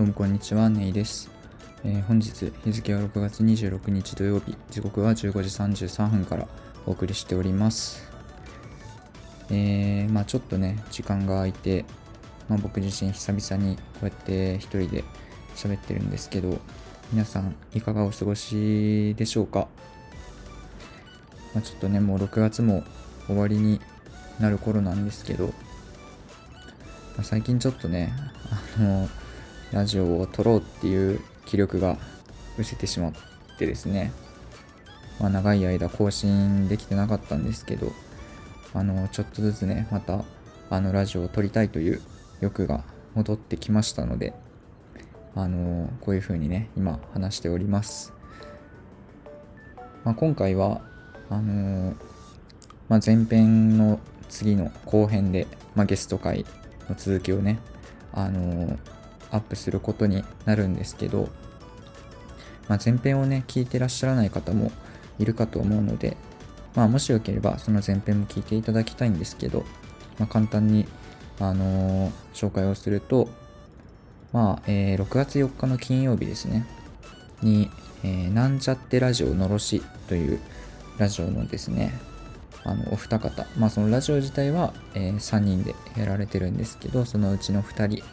[0.00, 1.30] どうもこんにちは、ネイです。
[1.84, 6.48] えー本日日付は6月26日土曜日、時刻は15時33分から
[6.86, 8.08] お送りしております。
[9.50, 11.84] えーまあちょっとね、時間が空いて、
[12.48, 15.04] まあ、僕自身久々にこうやって一人で
[15.54, 16.58] 喋ってるんですけど、
[17.12, 19.68] 皆さんいかがお過ごしでしょうか、
[21.52, 22.84] まあ、ちょっとね、もう6月も
[23.26, 23.82] 終わりに
[24.38, 25.52] なる頃なんですけど、ま
[27.18, 28.14] あ最近ちょっとね、
[28.78, 29.06] あの、
[29.72, 31.96] ラジオを撮ろうっていう気力が
[32.56, 33.12] 失せてしまっ
[33.58, 34.12] てですね、
[35.20, 37.92] まあ、長い間更新できてなかったんですけど、
[38.74, 40.24] あの、ちょっとずつね、また、
[40.70, 42.00] あの、ラジオを撮りたいという
[42.40, 42.84] 欲が
[43.14, 44.32] 戻ってきましたので、
[45.34, 48.12] あの、こういう風にね、今話しております。
[50.04, 50.80] まあ、今回は、
[51.28, 51.94] あの
[52.88, 55.46] まあ、前編の次の後編で、
[55.76, 56.44] まあ、ゲスト会
[56.88, 57.60] の続きをね、
[58.12, 58.78] あの
[59.30, 61.28] アップすることになるんですけど、
[62.68, 64.72] まあ、前編をね聞いてらっしゃらない方も
[65.18, 66.16] いるかと思うので、
[66.74, 69.64] まあ、もしよければその前編も聞いていただきたいんですけど、
[70.18, 70.86] まあ、簡単に、
[71.38, 73.28] あの紹介をすると、
[74.32, 76.66] まあえー6月4日の金曜日ですね。
[77.42, 77.70] に、
[78.04, 80.38] えーなんちゃってラジオのろしという
[80.98, 81.98] ラジオのですね
[82.62, 88.04] あのお二方、まあ、そのラジオ自体は、え3人でやられてるんですけどそのうちの2人、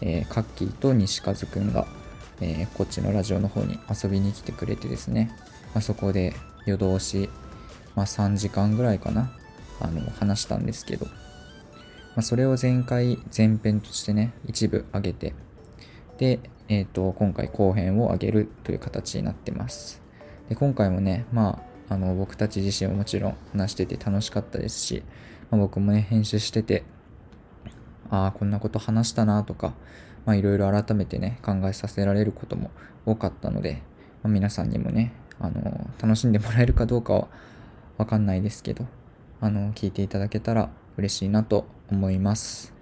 [0.00, 1.86] えーカッキーと西和くんが、
[2.40, 5.30] えーこっちのラジオの方に遊びに来てくれてですね、
[5.74, 6.34] まあ、そこで
[6.66, 7.28] 夜通し、
[7.94, 9.30] まあ、3時間ぐらいかな
[9.80, 11.12] あの話したんですけど、ま
[12.16, 15.34] あ、それを前回前編としてね一部上げて
[16.18, 20.02] で、えー、と今回後編を上げるという形になってます。
[20.48, 25.02] で今回もねまああの僕たち自身ももちろん話してて楽しかったですし、
[25.50, 26.84] まあ、僕もね編集してて
[28.10, 29.74] ああこんなこと話したなとか
[30.24, 32.70] まあいろいろ改めてね考えさせられることも
[33.04, 33.82] 多かったので、
[34.22, 37.28] まあ、皆さんにもねあの楽しんでもらえるかどうかは
[37.98, 38.86] わかんないですけど
[39.40, 42.74] あの聞いていただけたら嬉しいなと思います。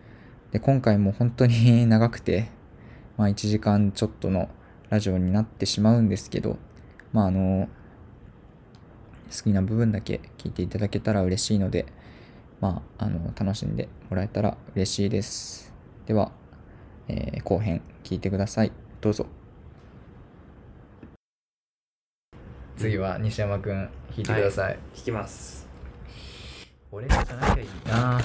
[0.52, 2.48] で今回も本当に 長くて
[3.16, 4.48] まあ1時間ちょっとの
[4.88, 6.58] ラジオになってしまうんですけど
[7.12, 7.68] まああの
[9.36, 11.86] 好きな部分だけ聞いていただけたら嬉しいので
[12.60, 15.72] まああの楽しんでもらえたら嬉しいです。
[16.06, 16.32] では、
[17.08, 18.72] えー後編聞いてください。
[19.00, 19.26] どうぞ。
[22.76, 25.66] 次は西山くん聞いてください、聞きます。
[26.90, 28.20] 俺のじゃないがいいな。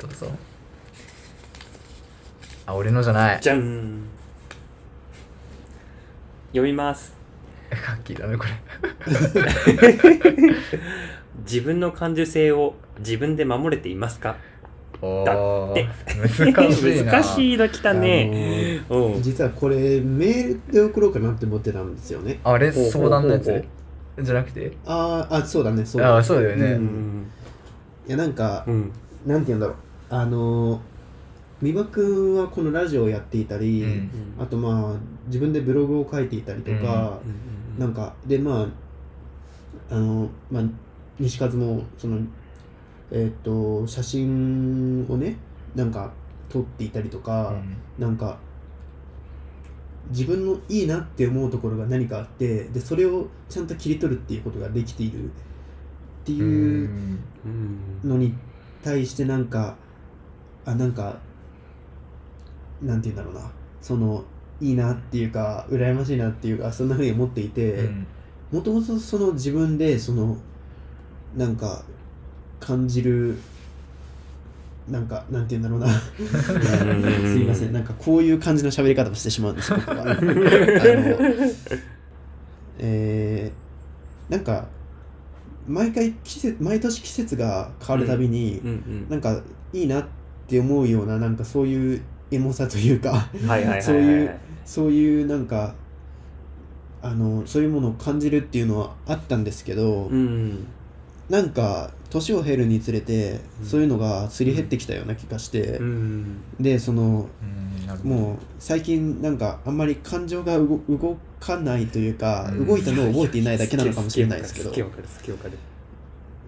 [0.00, 0.30] どうぞ。
[2.66, 3.40] あ俺のじゃない。
[3.40, 4.02] じゃん。
[6.50, 7.16] 読みます。
[7.70, 8.50] カッキーだねこれ
[11.40, 14.36] 自分の感受性を自分で守れていますか？
[15.02, 15.86] おだーって。
[16.52, 17.12] 難しいな。
[17.12, 18.80] 難しいの来たね。
[19.20, 22.40] 実はこれメールで送ろうかなって思ってたんですよね。
[22.44, 23.64] あれ相談のやつ？
[24.22, 24.72] じゃなくて？
[24.86, 26.84] あーあそうだねそうあだあそうだよね、ううん。
[26.84, 27.26] ん
[28.08, 28.90] いやなんか、うん。
[29.26, 29.76] なんて言うんだろう。
[30.08, 30.80] あの
[31.60, 34.10] 美馬くんはこのラジオをやっていたり、うん。
[34.38, 37.18] あとまあ自分でブログを書いていたりとか、
[37.78, 38.66] なんかでま
[39.90, 40.62] ああのまあ
[41.18, 42.18] 西和もその
[43.10, 45.36] えっ、と写真をね
[45.74, 46.12] なんか
[46.48, 47.54] 撮っていたりとか、
[47.98, 48.38] なんか
[50.10, 55.24] 自分のいいなって思うところが何かあってでそれをちゃんと切り取るっていうことができている。
[55.24, 55.28] っ
[56.24, 56.88] てうんいう
[57.44, 58.08] うん。
[58.10, 58.34] のに
[58.82, 59.76] 対してなんか
[60.64, 61.16] あなんか
[62.82, 63.50] なんて言うんだろうな。
[63.80, 64.24] その
[64.60, 68.06] いいなっていうか羨ましいなっていうかそんなふうに思っていてうん。
[68.52, 70.36] もともとその自分でその
[71.36, 71.82] なんか
[72.58, 73.36] 感じる
[74.88, 75.88] なんかなんて言うんだろうな。
[75.88, 77.72] すいません。
[77.72, 80.02] なんかこういう感じの喋り方をしてしまうんです僕は。
[80.02, 80.16] あの
[82.78, 84.66] えー、なんか
[85.66, 89.06] 毎回季節毎年季節が変わるたびに、うんうん。
[89.10, 90.04] なんかいいなっ
[90.46, 93.28] て思うようななんかそういうエモさというか
[93.80, 94.30] そういう
[94.64, 95.74] そういうなんか
[97.02, 100.66] あのそういうものを感じるっていうのはあったんですけど、うん
[101.28, 103.66] なんか年を経るにつれて、うん。
[103.66, 106.36] そういうのがすり減ってきたような気がして、うん。
[106.60, 107.28] でその
[108.02, 112.66] もう最近なんかあんまり感情が動動かないというか、うん。
[112.66, 114.72] 動いたのを覚えていないだけなのかもしれないですけど。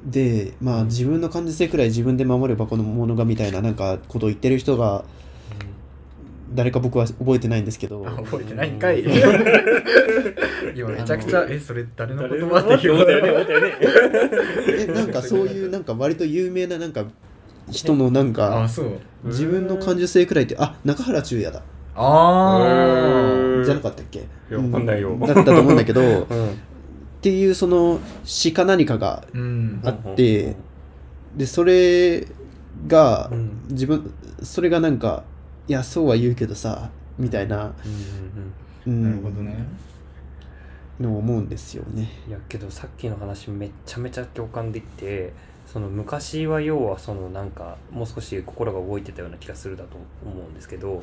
[0.06, 5.04] でまあ自分の感受性くらい自分で守ればこのものがみたいななんかことを言ってる人が
[6.54, 8.04] 誰か僕は覚えてないんですけど。
[8.06, 9.04] あ覚えてないんかい。
[10.74, 13.74] 今めちゃくちゃえそれ誰の誰言葉って思ったよね思ったよね。
[14.88, 17.04] えなんかそういうなんか割と有名ななんか
[17.70, 18.68] 人のなんあか
[19.24, 21.62] 自分の感受性くらいってあ中原中也だ。
[21.94, 24.20] あうんじゃなかったっけ？
[24.54, 25.16] わかんないよ。
[25.20, 26.48] うだったと思うんだけどっ うん。
[27.20, 30.54] ていうその詩か何かがうんあって
[31.36, 32.26] でそれ
[32.86, 33.50] がうん。
[33.70, 34.10] 自分
[34.42, 35.24] それがなんか
[35.68, 37.56] いやそうは言うけどさみたいな、
[38.86, 39.04] うんうんうん。
[39.04, 39.22] うん。
[39.22, 39.66] なるほどね。
[40.98, 42.08] のを思うんですよね。
[42.26, 45.32] いやけどさっきの話めっちゃめちゃ共感できて
[45.66, 51.02] その昔は要はそのなんかもう少し心が動いてたような気がするだと思うんですけど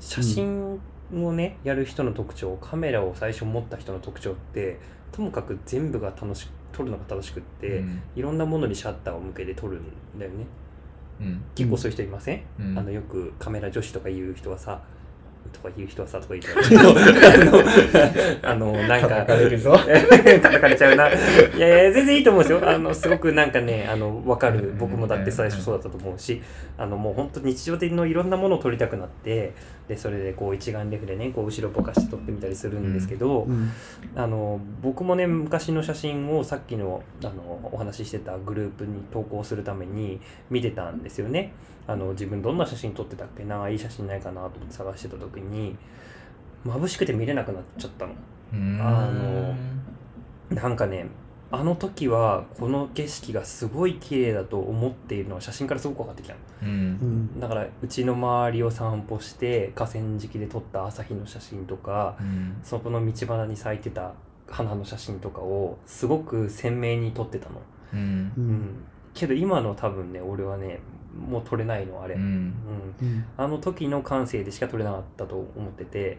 [0.00, 0.80] 写真
[1.14, 4.80] をね、やる人の特徴カメラを最初持った人の特徴って
[5.12, 8.02] ともかく全部が楽し撮るのが楽しくって、うん。
[8.16, 10.38] いろんなものにシャッターを向けて撮るんだよね。
[10.38, 10.63] うん
[11.54, 12.78] 結構そういう人いません、うん。
[12.78, 14.80] あのよくカメラ女子とか言う人はさ
[15.52, 16.50] とか言う人はさとか言って
[18.42, 19.76] あのあのなんか叩かれるぞ。
[19.78, 21.08] 叩かれちゃうな。
[21.08, 21.12] い
[21.58, 22.68] やいや全然いいと思うんですよ。
[22.68, 24.74] あのすごくなんかねあの分かる。
[24.78, 26.42] 僕もだって最初そうだったと思うし
[26.76, 29.52] あのもう本当日常的のいろんなものを撮りたくなって
[29.88, 33.70] でそれでこう一眼レフでねこう後ろぼかして撮ってみたりするんですけど、うん
[34.16, 40.20] あの僕もね昔の写真をさっきのあのお話ししてたグループに投稿するために
[40.50, 41.52] 見てたんですよね。
[41.86, 45.76] あの自分どんな写真撮ってたっけないい写真ないかなと思って探してた時に
[46.64, 48.14] 眩しくて見れなくなっちゃったの。
[48.52, 48.80] うん。
[48.80, 49.54] あの
[50.50, 51.06] なんかね
[51.50, 56.40] あの時はこの景色がすごい綺麗だと思っているのは写真からすごく分かってきたの。
[56.62, 56.92] ううん。
[57.36, 62.56] んだからうちの周りを散歩して河川敷で撮った朝日の写真とかうん。
[62.62, 64.14] そこの道端に咲いてた
[64.48, 67.60] 花の写真とかをすごく鮮明に撮ってたの。
[67.92, 68.32] うん。
[68.36, 68.52] ううん。
[68.52, 68.84] ん。
[69.14, 70.80] けど今の多分ね、俺はね、
[71.16, 72.16] もう撮れないの、あれ。
[72.16, 72.52] うん。
[73.36, 76.18] あの時の感性でしか撮れなかったと思ってて、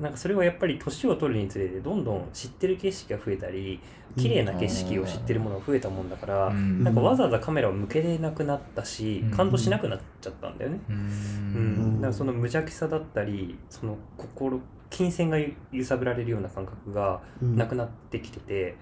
[0.00, 3.80] なんかそれはやっぱり年を取るにつれてどんどん知ってる景色が増えたり、
[4.16, 6.82] 綺麗な景色を知ってるものが増えたもんだから、うん。
[6.82, 10.80] なんかわざわざカメラを向けれなくなったしうん、感動しなくなっちゃったんだよね。
[10.88, 10.98] ううん。
[10.98, 15.38] ん、だからその無邪気さだったりその心金銭が
[15.70, 17.56] 揺さぶられるような感覚がうん。
[17.56, 18.76] なくなってきてて、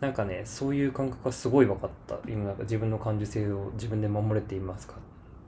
[0.00, 2.18] なんかねそういう感覚がすごい分かった。
[2.28, 4.98] 今なんか自分の感受性を自分で守れていますかっ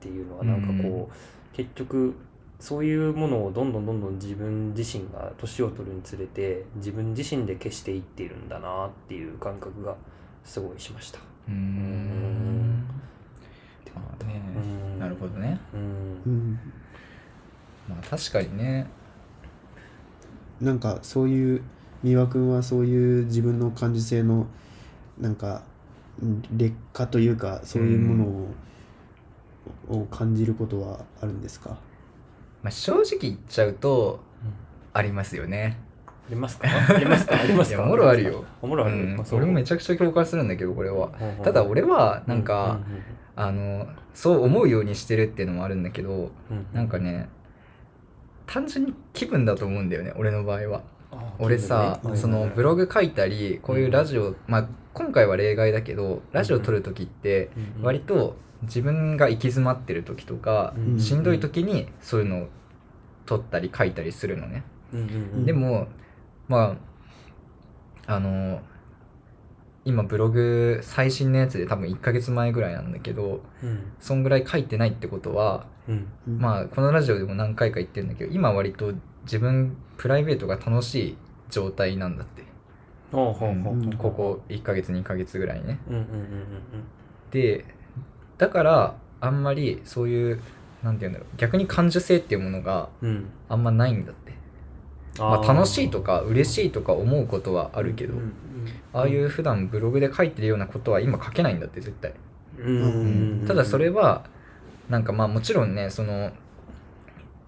[0.01, 2.15] ていうのはなんかこう、結局
[2.59, 9.95] そういうものをどんどんどんどん自分自身が年を取るにつれて自分自身で消していっているんだなっていう感覚が
[10.43, 11.19] すごいしました。
[11.47, 12.83] うん。
[13.95, 14.41] まあね。
[14.55, 14.99] うん。
[14.99, 15.59] なるほどね。
[15.73, 15.81] うん。
[16.25, 16.59] うん。
[17.87, 18.87] まあ確かにね。
[20.59, 21.61] なんかそういう
[22.03, 24.47] 三輪君はそういう自分の感受性の
[25.17, 25.63] なんか
[26.21, 28.15] うん劣化というかそういうも
[29.89, 31.77] のを,、を感じることはあるんですか？
[32.63, 34.19] まあ正直言っちゃうと
[34.93, 35.77] ありますよね。
[36.07, 36.67] ありますか？
[36.89, 37.35] ありますか？
[37.41, 37.83] ありますか？
[37.83, 38.45] もろあるよ。
[38.61, 39.25] あもろある、うん。
[39.31, 41.09] 俺もめちゃくちゃ共感するんだけどこれは。
[41.43, 42.79] ただ俺はなんか
[43.35, 46.31] あのそう思うようにしてるっていうのもあるんだけど
[46.73, 47.29] なんかね
[48.45, 50.81] 単純に気分だと思うんだよね俺の場合は。
[51.11, 57.49] あ俺さ、そのブログ書いたりこういうラジオ、まあ今回は例外だけどラジオ撮る時って
[57.81, 62.47] 割と自分が行き詰まってる時とか、うんしんどい時にそういうのを
[63.25, 65.45] 撮ったり書いたりするのね、うんうんうん。
[65.45, 65.87] でも
[66.47, 66.75] ま
[68.07, 68.61] ああの
[69.85, 73.91] 今ブログ最新のやつで多分1ヶ月前ぐらいなんだけどうん。
[73.99, 76.07] そんぐらい書いてないってことはうん。
[76.27, 78.93] うんまあこのラジオでも何回か言ってるんだけど今割と
[79.23, 81.17] 自分プライベートが楽しい
[81.49, 82.43] 状態なんだって
[83.11, 85.79] ここ1ヶ月2ヶ月ぐらいね。
[85.87, 86.05] うんうんうん
[87.31, 87.65] で
[88.37, 90.39] だからあんまりそういう
[90.81, 91.37] なんて言うんだろう。
[91.37, 93.09] 逆に感受性っていうものがうん。
[93.09, 94.33] うんあんまないんだって。
[95.17, 98.33] まあ、楽しいとか嬉しいとか思うことはあるけど、うん
[98.93, 102.13] ああいう普段ブログで書いてるようなことは今書けないんだって絶対、
[102.57, 103.41] うんうんうん。
[103.41, 103.47] うん。
[103.47, 104.25] ただそれは
[104.89, 106.31] なんかまあもちろんねその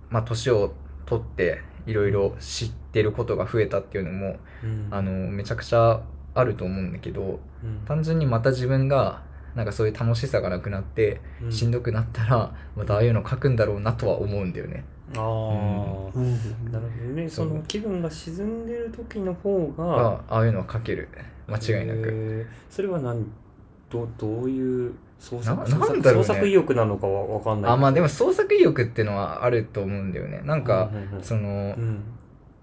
[0.10, 0.74] まあ年を
[1.06, 4.88] 取っていろいろ知ってることが増えたっていうのもうん。
[4.92, 6.02] あのめちゃくちゃ
[6.34, 7.82] あると思うんだけどうん。
[7.86, 9.24] 単純にまた自分が
[9.56, 11.52] なんかそういう楽しさがなくなってうん。
[11.52, 14.84] しんどくなったらまたああいうの書くんだろうなとは思うんだよね。
[15.16, 16.72] ああうん。
[16.72, 17.30] なるほどね。
[17.30, 21.10] その気分が沈んでる時の方ががああいうのは書ける。
[21.48, 22.00] 間違いなく。
[22.00, 22.46] へー。
[22.70, 23.26] それは何？
[23.90, 26.26] どどういう創作な創作なんだろうね。
[26.26, 30.42] 創作意欲なのかは分かんないあまあでも創作意欲っていうのはあると思うんだよね。
[30.44, 30.90] なんか
[31.22, 32.04] そのうん。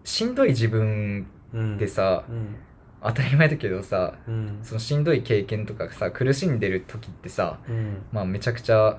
[0.02, 2.56] しんどい自分うんでさうん
[3.00, 4.58] 当たり前だけどさうん。
[4.62, 8.02] そのしんどい経験とかさ苦しんでる時ってさうん。
[8.10, 8.98] まあめちゃくちゃ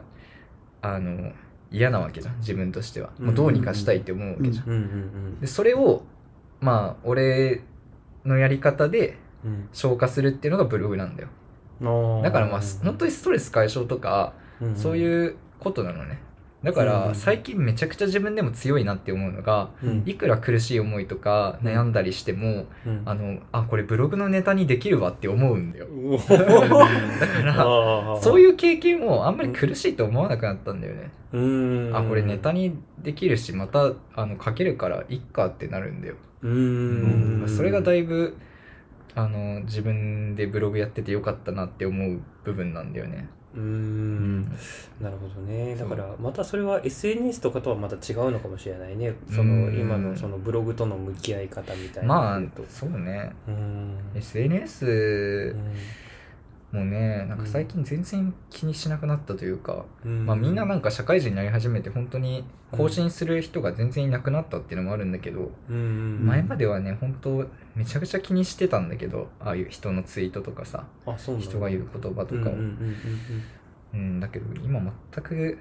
[0.82, 1.34] あの
[1.70, 3.10] 嫌なわけじゃん自分としては。
[3.20, 5.40] うんもうどうにかしたいって思うわけじゃん。
[5.42, 6.04] でそれを
[6.62, 7.62] まあ俺
[8.24, 9.68] のやり方でうん。
[9.74, 11.28] 消化するっていうのがブログなんだよ。
[11.28, 11.39] うん
[12.24, 14.34] だからまあ本当にストレス解消とか
[14.76, 16.20] そうういうことなのね。
[16.64, 20.04] だかうんら最近めちゃくちゃ自分でも強いなって思うのがうん。
[20.06, 23.02] いくら苦しい思いとか悩んだりしてもうん。
[23.06, 25.88] あのあこれブログのネタにできるわって思うんだよ。
[26.28, 26.54] だか
[27.44, 31.12] らそうういう経験をあんまり苦しいと思わなくなったんだよね。
[31.32, 31.92] うん。
[31.96, 36.16] あこれネタにできるしまたあの書けるからいっかってなるんだよ。
[36.42, 37.46] うん。
[37.48, 38.36] それがだいぶ
[39.24, 43.30] あの自分でブログやっててよかったなって思う部分なんだよね。
[43.56, 44.44] うん。
[45.02, 45.76] なるほどね。
[45.76, 49.14] だからまたそれは SNS とかとはまた違うのかもしれないね。
[49.30, 49.80] そのうん。
[49.80, 52.08] 今のそのブログとの向き合い方みたいな。
[52.08, 53.32] まあそうね。
[53.48, 53.98] うん。
[54.16, 55.56] SNS
[56.72, 60.26] もねなんか最近全然気にしなくなったというか、うん。
[60.26, 66.26] まあ、みんななんか社会人になり始めて本当に更新する人が全然いなくなったっていうのもあるんだけど、うん。
[66.26, 74.80] 前まではね本当めちゃくちゃ気にしてたんだけどああいう人のツイートとかさあそうなんだ人が言う言葉とかを、うんだけど今
[75.14, 75.58] 全く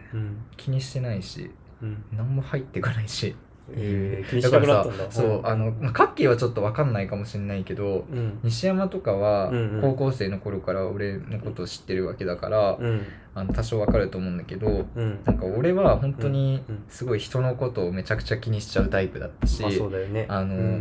[0.59, 1.50] 気にしてないし
[1.83, 1.88] うん。
[1.88, 3.35] うん何も入っていかないし
[3.73, 4.51] えーだ。
[4.51, 8.39] からさそうあの、まあ、カッキーはちょっと分かんないかもしれないけどうん。
[8.43, 13.07] 西山とかは高校生の頃から俺のことを知ってるわけだから、うん。
[13.35, 15.21] あの多少分かると思うんだけどうん。
[15.25, 20.27] なんか俺は本当にすごい人のことをめちゃくちゃ気にしちゃうタイプだったし、あそうだよね。
[20.29, 20.81] あの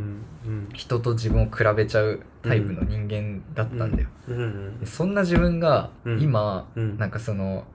[0.74, 4.08] 人と自分を比べちゃうタイプの人間だったんだよ、
[4.86, 6.22] そんな自分がうん。
[6.22, 6.98] 今、うん。
[6.98, 7.66] なんかその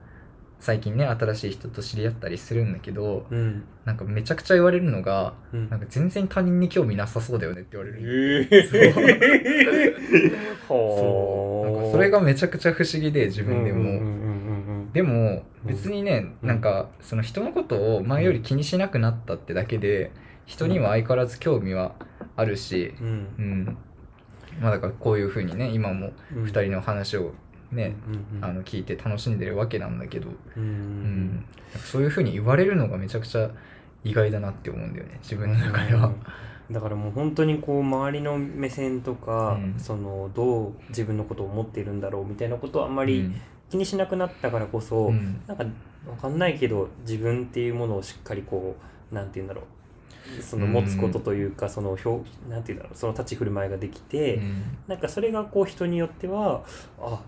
[0.63, 3.65] 最近ね新しい人と知り合ったりするんだけどうん。
[3.83, 5.69] なんかめちゃくちゃ言われるのがうん。
[5.69, 8.47] なんか全然他人に興味なさそうだよねって言われる。
[8.49, 8.81] え そう。
[8.81, 8.93] なん
[10.69, 16.47] かはあそれがめちゃくちゃ不思議で自分でも、うんうんでも別にね、うん。
[16.47, 20.11] なんかその人のことを前より気にしなくなったってだけで
[20.45, 21.95] 人には相変わらず興味は
[22.37, 23.27] あるし、うん。
[23.37, 23.77] うん。
[24.61, 27.33] まあだからこういうふうにね今もうん2人の話を
[27.73, 31.45] ね、うんうんあの聞いて楽しんでるわけなんだけど、うんうん
[31.77, 33.49] そういうふうに言われるのがめちゃくちゃ
[34.03, 36.11] 意外だなって思うんだよね自分の中では。
[36.71, 39.79] だからもう本当にこう周りの目線とか、うん。
[39.79, 43.41] そのどう自分のことを思っているんだろうみたいなことをあんまりうん。
[43.69, 45.41] 気にしなくなったからこそ、うん。
[45.47, 45.63] なんか
[46.07, 48.75] わかんないけど自分っていうものをしっかりこ
[49.11, 49.65] うなんて言うんだろう。
[50.41, 52.09] その持つことというか、その表
[52.49, 52.97] なんて言うんだろう。
[52.97, 54.63] その立ち振る舞いができて、うん。
[54.87, 56.63] なんかそれがこう人によっては
[56.99, 57.19] あ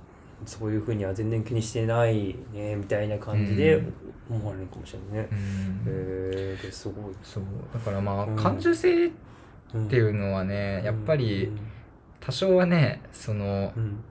[0.45, 3.93] そういうふうには全然気にしてないねみたいな感じでうん。
[4.27, 5.29] 思われるかもしれないね。
[5.31, 5.37] うん。
[5.37, 7.13] へえすごい。
[7.21, 7.43] そう。
[7.73, 8.35] だからまあうん。
[8.35, 11.51] 感受性っっていうのはねやっぱり
[12.21, 14.03] 多少はねそのうん。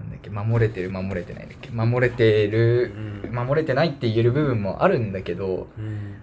[0.00, 2.92] なんだっけ守れてる守れてないだっけ守れてる
[3.24, 3.34] うん。
[3.34, 6.16] 守れてないって言える部分もあるんだけどうん。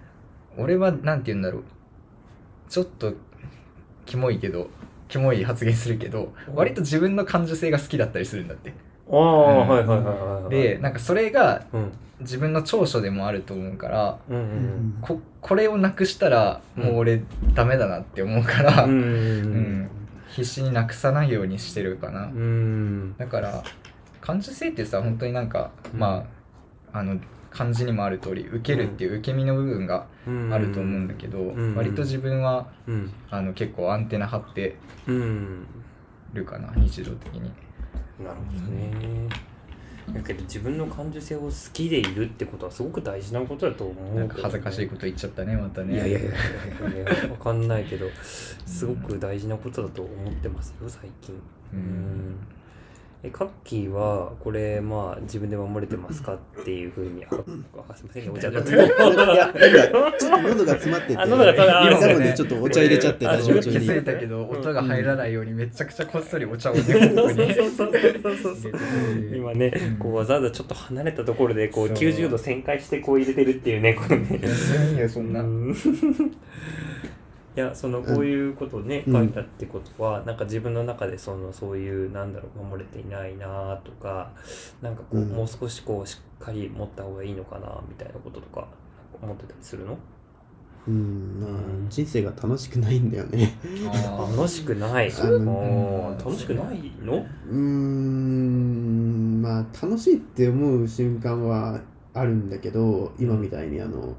[0.56, 1.64] 俺はなんて言うんだろう。
[2.68, 3.14] ちょっと
[4.04, 4.68] キモいけど
[5.08, 6.54] キモい発言するけどうん。
[6.54, 8.72] 割と自分の感受性が好きだったりするんだって
[9.10, 9.68] ああ、うん。
[9.68, 10.50] はいはいはいはいはい。
[10.50, 11.92] でなんかそれがうん。
[12.18, 17.20] 自分の長所でもあると思うからうんうんここれをなくしたらもう俺
[17.52, 19.90] ダメだなって思うから、うんうんうん。
[20.28, 22.30] 必死になくさないようにしてるかな、うん。
[22.30, 23.62] うんだから
[24.22, 26.24] 感受性ってさ本当になんか、ま
[26.92, 27.20] ああの
[27.50, 30.50] 漢字にもある通り受けるっていう受け身の部分がうん。
[30.54, 31.74] あると思うんだけど、ん。
[31.76, 33.12] 割と自分はうん。
[33.30, 35.66] あの結構アンテナ張ってうん。
[36.32, 37.52] るかな日常的に
[38.22, 39.28] なるほどね。
[40.14, 45.94] だけど自分の感受性を好きでいるってことはすごく大事なことだと思うね、なんか恥ずかしいこと言っちゃったねまたね。
[45.94, 46.32] いやいやいやい
[47.24, 48.06] やわかんないけど
[48.64, 51.34] すごく大事なことだと思ってますよ最近。
[51.72, 52.36] うん
[53.26, 57.28] えカッキーはこれまあ自分で守れてますかっていうふうにあ
[57.88, 58.74] あすいませんねお茶だった。
[58.74, 58.86] いや
[60.18, 63.86] ちょっと喉が詰まっててあ喉が詰まってなのでちょっとお茶入れちゃってあたそう途中に。
[63.86, 66.84] 気づいたけど音が入らないようにめちゃくちゃこっそりお茶を今
[69.54, 69.96] ね うん。
[69.98, 74.40] こうわざわざちょっと離れたところでこうそう90度旋回してこう入れてるっていうねこのね。
[74.94, 75.74] いやそんな、うん
[77.56, 79.12] いやそのこういうことをね、うん。
[79.14, 84.30] 書いたってことはなんか自分の中でそのそういうなんだろう守れていないなとか
[84.82, 85.28] なんかこう、うん。
[85.30, 88.68] もう少しこうしっかり持った方がいいのかなみたいなこととか
[89.22, 89.96] 思ってたりするの？
[90.86, 91.50] うんまあ
[91.88, 93.58] 人生が楽しくないんだよね。
[94.36, 95.10] 楽しくない。
[95.10, 95.44] そううん。
[95.44, 97.26] もう楽しくないの？
[97.50, 101.80] うーんまあ楽しいって思う瞬間は
[102.18, 104.14] あるんだけど今みたいにあの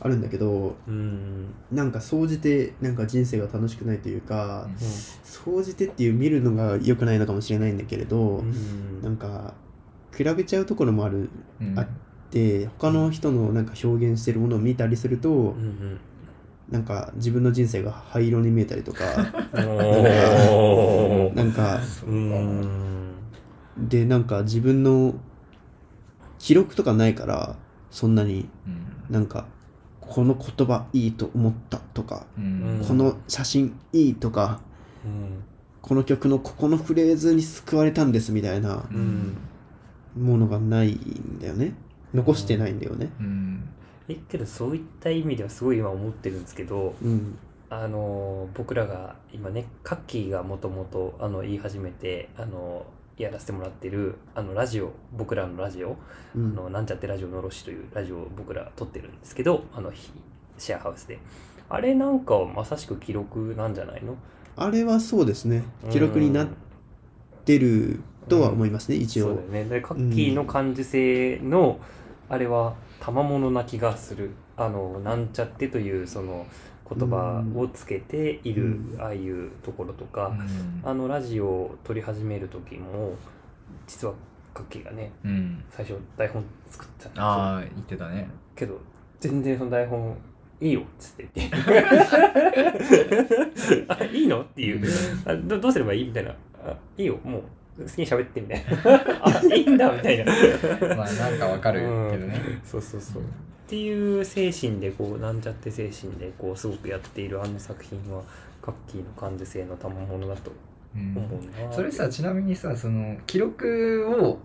[0.00, 1.54] あるんだけどうん。
[1.70, 4.76] なんか総じてなんか人生が楽しくないというかうん
[5.22, 9.02] 総じてっていう見るのが良くないのかもしれないんだけれどうん。
[9.02, 9.54] なんか
[10.16, 11.30] 比べちゃうところもある
[11.60, 11.78] うん。
[11.78, 11.86] あ
[12.30, 16.00] で他の人のなんか表現してるものを見たりするとうんうん。
[16.70, 19.04] なんか自分の人生が灰色に見えたりとか
[21.34, 22.68] なんかうん。
[23.78, 25.14] でなんか自分の
[26.38, 27.56] 記録とかないから
[27.90, 29.14] そんなにうん。
[29.14, 29.46] なんか
[30.00, 32.84] この言葉いいと思ったとか、うん。
[32.86, 34.60] この写真いいとか
[35.04, 35.44] うん。
[35.82, 39.36] この曲のここのフレーズに救われたんですみたいなうん。
[40.16, 41.74] ものがないんだよね。
[42.14, 43.10] 残してないんだよね。
[43.20, 43.68] うん。
[44.08, 47.38] えけどそういった意味ではすごい今思ってるんですけどうん。
[47.70, 52.86] あの僕らが今ねカッキーがもともとあの言い始めてあの
[53.18, 55.96] やらせてもらってるあのラジオ僕らのラジオ、う
[56.36, 60.12] あんのなんちゃってラジオのろしというラジオを僕ら撮ってるんですけどあのひ
[60.56, 61.18] シェアハウスで。
[61.70, 64.16] あれなんかはまさしく記録なんじゃないの？
[64.56, 65.64] あれはそうですね。
[65.90, 66.48] 記録になっ
[67.44, 69.26] てるとは思いますね一応。
[69.26, 69.64] そうだよね。
[69.64, 71.78] でカッキーの感受性の、
[72.30, 74.30] あれは賜物な気がする。
[74.56, 76.46] あのなんちゃってというその
[76.94, 78.96] 言葉をつけている、うん。
[79.00, 80.80] ああいうところとか、うん。
[80.88, 83.14] あのラジオを撮り始める時も
[83.86, 84.14] 実は
[84.54, 85.64] カッキーがねうん。
[85.70, 87.22] 最初台本作ってた。
[87.22, 88.28] ああ言ってたね。
[88.56, 88.80] けど
[89.20, 90.16] 全然その台本
[90.60, 91.56] いいよっつって言って。
[93.88, 94.40] あいいの？
[94.42, 94.82] っていう。
[95.24, 96.06] あどどうすればいい？
[96.06, 96.34] みたいな。
[96.64, 97.38] あいいよも
[97.78, 98.72] う好きに喋ってみたいな。
[99.22, 100.32] あいいんだみたいな。
[100.96, 101.80] まあなんかわかる
[102.10, 102.60] けどね。
[102.64, 103.22] そうそうそう
[103.68, 108.22] っていう精神でこうなんちゃって精神でこうすごくやっているあの作品は
[108.62, 110.52] カッキーの感受性の賜物だと
[110.96, 111.14] うん。
[111.14, 114.38] 思うな、それさちなみにさその記録を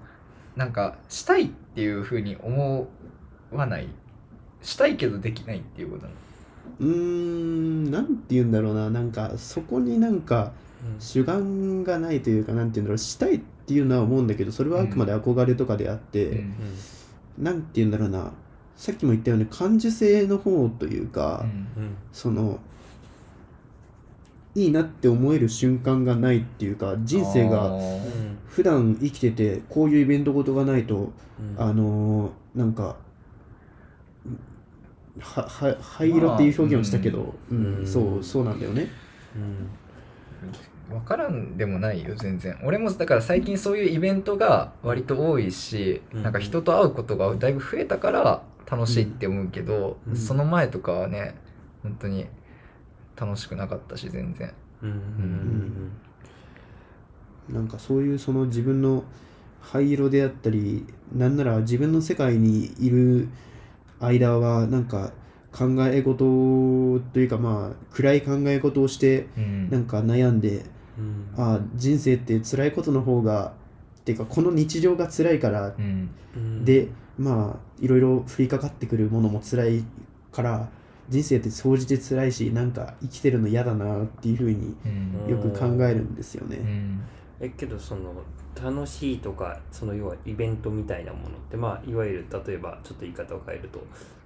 [0.57, 2.85] なんかしたいっていうふうに思
[3.53, 3.87] わない
[4.61, 6.15] したいけどできないっていうことなの？
[6.81, 8.89] うーんなんて言うんだろうな。
[8.89, 10.51] なんかそこになんか
[10.83, 10.99] うん。
[10.99, 12.97] 主眼がないというかなんて言うんだろう。
[12.97, 16.53] したいっていうのは思うんだけどそれはあくまで憧れとかであって、うん。
[17.37, 18.33] なんて言うんだろうな
[18.75, 21.45] さっきも言ったように感受性の方というか、
[22.11, 22.59] その
[24.55, 27.79] いいなって思える瞬間がないっていうか人生あが
[28.47, 31.61] 普段生きててこういうイベントごとがないとうん。
[31.61, 32.97] あのーなんか
[35.19, 37.87] はは灰色っていう表現をしたけど、うんうん。
[37.87, 38.87] そうそうなんだよね。
[39.35, 39.39] う
[40.93, 40.97] ん。
[40.97, 42.59] 分からんでもないよ全然。
[42.63, 46.23] 俺もだから最近そういうイベントが割と多いし、うん。
[46.23, 50.15] なんか人と会うことがだいぶ増えたから楽しいって思うけど、うん。
[50.15, 51.35] その前とかはね
[51.81, 52.25] 本当に
[53.15, 54.53] 楽しくなかったし全然。
[54.81, 54.89] うん。
[54.89, 54.93] う
[57.51, 57.53] ん。
[57.55, 59.03] なんかそういうその自分の
[59.61, 63.29] 灰色であったりなんなら自分の世界にいる
[63.99, 65.11] 間はなんか
[65.51, 69.69] 考え事というかまあ暗い考え事をしてうん。
[69.69, 70.65] なんか悩んで
[70.97, 71.33] うん。
[71.37, 73.53] ああ人生って辛いことの方が
[74.01, 76.09] っていうかこの日常が辛いからうん。
[76.35, 76.65] うん。
[76.65, 79.83] でまあいろいろ降りかかってくるものも辛い
[80.31, 80.69] から
[81.09, 85.29] 人生って総じて辛いしなんか生きてるの嫌だなっていうふうにうん。
[85.29, 86.57] よく考えるんですよね。
[86.57, 87.03] うん。
[87.39, 88.13] えけどその
[88.55, 93.79] 楽しいとかその要はイベントみたいなものってまあいわゆる例えばちょっと言い方を変えると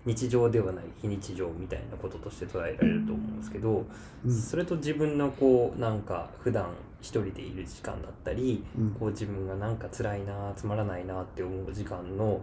[0.05, 3.85] 日常ではない非日常みたいなこととして捉えられると思うんですけど、
[4.25, 4.31] うん。
[4.31, 6.69] それと自分のこうなんか普段
[7.01, 8.91] 一人でいる時間だったり、うん。
[8.91, 12.41] こう自分がなんか辛いなつまらないなって思う時間の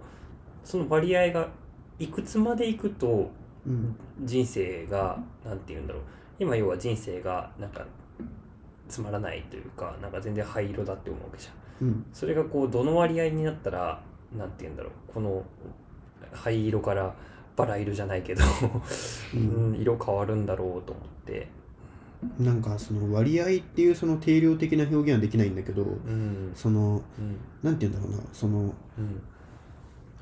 [0.65, 1.49] その割合が
[1.99, 3.31] いくつまでいくと
[3.67, 3.97] うん。
[4.23, 6.03] 人生がなんて言うんだろう。
[6.39, 7.85] 今要は人生がなんか
[8.89, 11.89] つまらないというかなんか全然灰色だって思うわけじゃん。
[11.89, 12.07] うん。
[12.13, 14.03] それがこうどの割合になったら
[14.37, 14.93] なんて言うんだろう。
[15.13, 15.45] この
[16.33, 17.15] 灰色から
[17.57, 18.43] バラ色じゃないけど、
[19.35, 21.49] ううんん、色変わるんだろうと思って。
[22.39, 26.53] なんかその割合っていうその定量的な表現はできないんだけどうん。
[26.55, 27.37] そのうん。
[27.63, 28.29] なんて言うんだろうな。
[28.33, 29.23] そのうん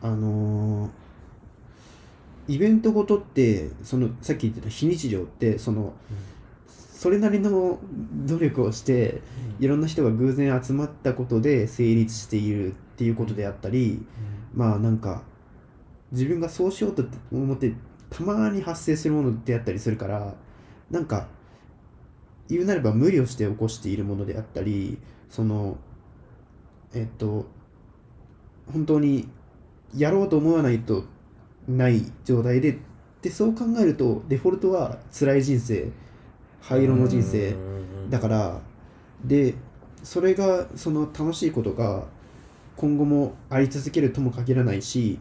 [0.02, 0.90] あのー
[2.48, 5.92] イベントごとってそのさっき言ってた非日常ってその
[6.66, 7.78] それなりの
[8.26, 9.22] 努力をして
[9.60, 14.04] いろんな人が偶然集まったことで成立しているっていうことであったり
[14.54, 15.22] まあなんか
[16.10, 17.72] 自分がそうしようと思って
[18.10, 20.34] たまに発生するものであったりするから
[20.90, 21.28] なんか
[22.48, 24.98] 言うなれば無理をして起こしているものであったり
[25.30, 25.78] その
[26.92, 27.46] えっと
[28.72, 29.28] 本当に
[29.96, 31.04] やろうと思わないと
[31.68, 32.78] ない状態で
[33.20, 35.90] でそう考えるとデフォルトは辛い人生
[36.60, 37.54] 灰色の人生
[38.10, 38.60] だから
[39.24, 39.54] で
[40.02, 42.04] それがその楽しいことが
[42.76, 45.18] 今後もあり続けるとも限らないし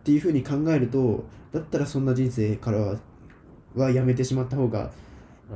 [0.00, 2.96] っていうふうに考えるとだったらそんな人生からは
[3.76, 4.90] はやめてしまった方が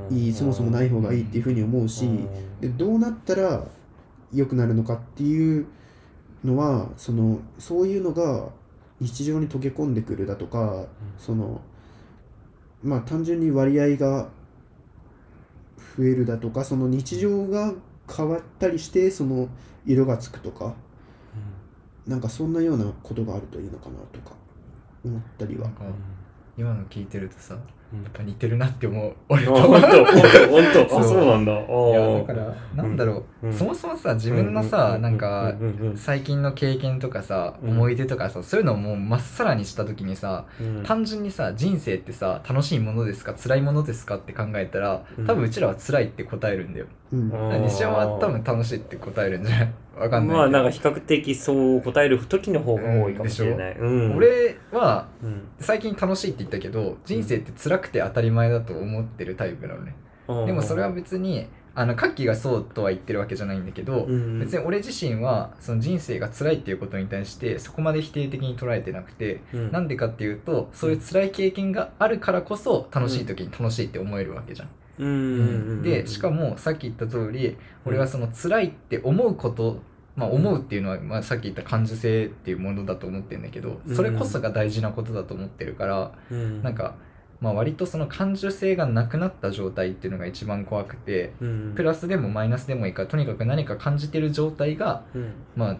[0.09, 0.17] うん。
[0.17, 2.07] いいそもそもない方がいいっていうふうに思うし
[2.61, 3.65] でどうなったら
[4.33, 5.67] 良くなるのかっていう
[6.43, 8.49] のはそのそういうのが
[8.99, 10.85] 日常に溶け込んでくるだとか
[11.17, 11.61] その
[12.83, 14.29] まあ単純に割合が
[15.97, 17.73] 増えるだとかその日常が
[18.13, 19.47] 変わったりしてその
[19.85, 20.73] 色がつくとか
[22.05, 24.35] なんかそんなようなことがあるといいのかなとか
[25.05, 25.69] 思ったりは。
[26.55, 27.57] 今の聞いてるとさ
[27.93, 29.11] やっぱ似てるなって思う。
[29.11, 29.53] あ俺と。
[29.53, 31.51] 本当本当 あそうなんだ。
[31.53, 32.27] あいやー。
[32.27, 33.53] だからなんだろう、うん。
[33.53, 35.53] そもそもさ自分のさ、なんか
[35.95, 37.69] 最近の経験とかさうん。
[37.71, 40.45] 思い出とかさ、そういうのをもうまっさらにした時にさ
[40.83, 45.27] 単純にさ人生ってさ楽しいものですか辛いものですかって考えたらうん。
[45.27, 49.69] 多分うちらは辛いって答えるんだよ、西山は多分楽しいって答えるんじゃない？
[49.97, 55.47] わかんないまあなんか比較的そう答える時の方が多いかもしれない、うん、俺はうん。
[55.59, 59.95] 最近楽しいって言ったけど人生って辛くて当たり前だと思ってるタイプなのね、
[60.27, 60.45] うん。
[60.45, 64.39] でもそれは別にあのカッキーがそうとは言ってるわけじゃないんだけど、うん。
[64.39, 69.71] 別に俺自身はその人生が辛いっていうことに対してそこまで否定的に捉えてなくて、うん。
[69.71, 74.69] なんでかっていうとそういう辛い経験があるからこそ楽しい時に楽しいって思えるわけじゃん。
[74.97, 79.81] でしかもさっき言った通り俺はその辛いって思うこと
[80.15, 83.43] まあ思うっていうのは、まあ、さっき言った感受性っていうものだと思ってるん。
[83.43, 86.61] だけどそれこそが大事なことだと思ってるから、うん。
[86.61, 86.75] なん。
[86.75, 86.95] か、
[87.41, 91.73] まあ、割とその感受性がなくなった状態っていうのが一番怖くてうん。
[91.75, 95.33] プラスでもマイナスでもいいからとにかく何か感じてる状態がうん。
[95.55, 95.77] まあ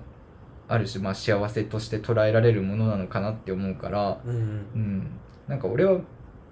[0.67, 4.36] ある種まあ幸せとして捉えられるものなのかなって思うから、うん。
[4.36, 5.08] うん、
[5.47, 5.60] なん。
[5.60, 5.99] か俺は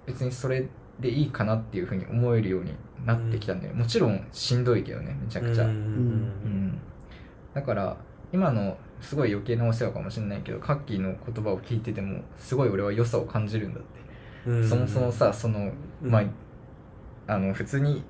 [0.06, 0.68] 別にそれ
[1.02, 2.72] でいいかなっていうふうに思えるように
[3.04, 6.80] なってきたんだよ、もちろんしんどいけどねめちゃくちゃ、ううんん
[7.52, 7.96] だから
[8.32, 14.68] 今のすごい余計なお世話かもしれないけどカッキーの言葉を聞いててもすごい俺は良さを感じるんだって、うん。
[14.68, 16.10] そもそもさそのうん。
[16.10, 16.24] まあ
[17.34, 18.02] あの普通に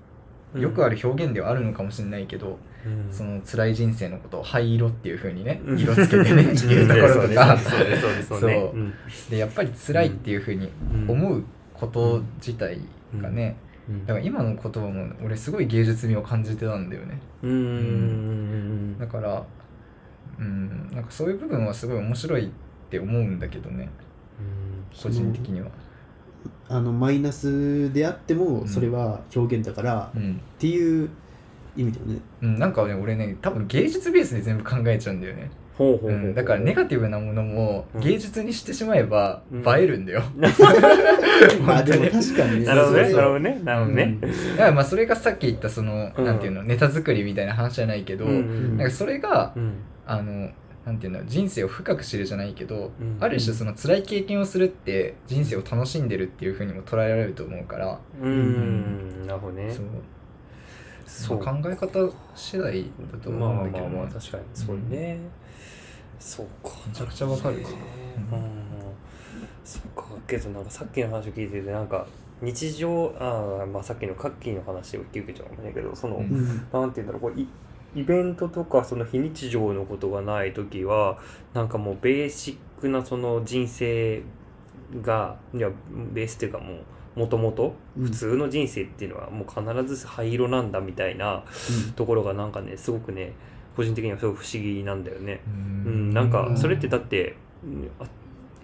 [0.54, 3.12] よくある表現ではあるのかもしれないけど、うん。
[3.12, 5.78] その辛い人生のことを灰色っていうふうにねうん。
[5.78, 7.56] 色つけてね 言うところとか。
[7.58, 8.40] そ
[9.30, 10.70] でやっぱり辛いっていうふうに
[11.08, 11.42] 思う
[11.82, 12.78] こと自体
[13.20, 13.56] がね、
[13.88, 14.06] うん。
[14.06, 17.18] だから今の言葉も俺すごい芸術味を感じてたんだよね。
[17.42, 17.50] うん。
[17.50, 19.44] うんだから
[20.38, 22.50] うんなんかそういう部分はすごい面白いっ
[22.88, 23.88] て思うんだけどね。
[25.02, 25.68] 個人的には。
[26.68, 28.62] あのマイナスであってうん。
[28.62, 31.10] もそれは表現だから、っうん、ていう
[31.76, 32.18] 意味だよね。
[32.42, 36.14] うん、なんかね俺ね多分芸術ベースで全部考えちゃうんだよね、ほうほうほうう。
[36.30, 38.00] ん、だからネガティブなものもうん。
[38.00, 39.60] 芸術にしてしまえばうん。
[39.60, 40.22] 映えるんだよ、
[41.68, 42.66] あでも確かにね。
[42.66, 43.16] なるほどねそうそう。
[43.16, 43.60] なるほどね。
[43.64, 44.18] なるほどね。
[44.20, 46.24] だからまあそれがさっき言ったその、うん。
[46.24, 49.72] なんていうのネタ作りみたいな話じゃないけど、うんなんかそれがうん。
[50.06, 50.50] あの
[50.84, 53.16] なんていうの人生を深く知るじゃないけど、うん。
[53.20, 59.26] ある種その辛い経験をするって人生を楽しんでるっていうふうにも捉えられると思うから、うん。
[59.26, 59.70] なるほどね。
[59.70, 59.86] そう。
[61.06, 61.44] そう。
[61.44, 62.82] まあ考え方次第
[63.12, 64.42] だとまあ思うんだけどね、まあまあ確かに。
[64.54, 65.18] そうね
[66.24, 66.70] そうか。
[66.86, 67.76] めちゃくちゃわかるわね
[68.30, 68.40] ううん。
[68.40, 68.52] ん
[69.64, 70.04] そうか。
[70.26, 72.06] けどなんかさっきの話を聞いててなんか
[72.40, 76.24] 日常あーまあさっきのカッキーの話を聞いてちゃうかもしれないけどその、うん。
[76.24, 77.46] うんなんて言うんだろうこうい
[77.94, 81.18] イベントとかその非日常のことがない時は
[81.52, 84.22] なんかもうベーシックなその人生
[85.02, 85.70] がいや
[86.12, 86.74] ベースっていうかも
[87.16, 88.04] うもともとうん。
[88.04, 91.44] 普通の人生っていうのはもう必ず灰色なんだみたいな
[91.96, 93.32] ところがなんかねすごくね
[93.76, 95.40] 個人的にはすごく不思議なんだよね。
[95.84, 97.36] ううんん、なんかそれってだって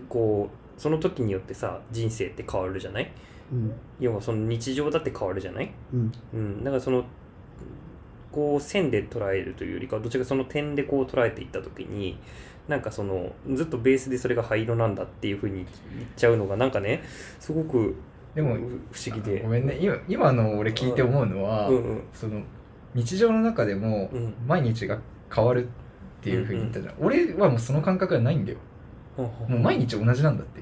[0.09, 3.11] こうその時によってさ人生って変わるじゃない？
[3.53, 3.73] うん。
[3.99, 5.71] 要はその日常だって変わるじゃない？
[5.93, 6.13] うん。
[6.33, 7.05] うん、だからその
[8.31, 12.19] こう線で捉えるというよりかはどっちかその点でこう捉えていった時に
[12.69, 15.67] なんかそのずっとベースでそれが灰色なんだっていうふうに言っ
[16.15, 17.03] ちゃうのがなんかね
[17.41, 17.97] すごく
[18.35, 18.61] でもうん
[18.93, 19.41] 不思議で。
[19.43, 19.79] ごめんね。
[19.81, 22.03] 今今の俺聞いて思うのは、うんうん。
[22.13, 22.43] その
[22.95, 24.35] 日常の中でもうん。
[24.47, 24.99] 毎日が
[25.35, 25.69] 変わるっ
[26.23, 28.59] ていうふうに言ったじゃん、俺はもうその感覚はないんだよ。
[29.17, 30.61] もう毎日同じなんだって。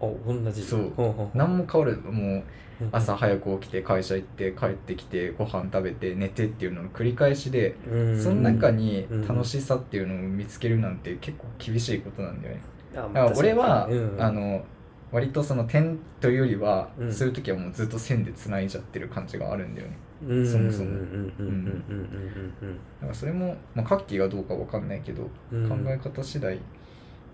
[0.00, 0.62] あ同じ。
[0.62, 0.92] そう。
[0.96, 2.44] ほんほん何も変わるもう
[2.78, 8.22] うん朝早く起きて会社行って帰ってきてご飯食べて寝てっていうのの繰り返しでうん。
[8.22, 12.60] その中にうん楽しさっていうのを見つけるなんて結構厳しいことなんだよね。
[12.94, 14.64] あだから俺は、うんあの
[15.12, 17.12] 割とその点というよりは、うん。
[17.12, 19.96] そういう時はもうずっと線で繋いじゃってる感じがあるんだよね。
[19.96, 20.90] うんそもそも。
[20.90, 21.34] うん。
[21.38, 25.84] うんうんうんうんだからそれも、まあ、カッキーがどうかわかんないけど、うんうん。
[25.84, 26.58] 考え方次第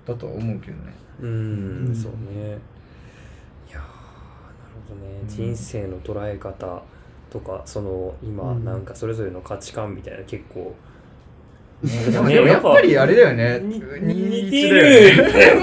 [0.06, 0.92] だとは思うけどね。
[1.20, 1.86] うん。
[1.88, 1.94] うん。
[1.94, 2.58] そうね。
[3.68, 3.84] いやーなる
[4.88, 5.28] ほどね、うん。
[5.28, 6.82] 人生の捉え方
[7.30, 8.64] とかその今うん。
[8.64, 10.74] なんかそれぞれの価値観みたいな結構
[11.82, 13.58] でもやっぱりあれだよね。
[13.60, 14.82] に21似てる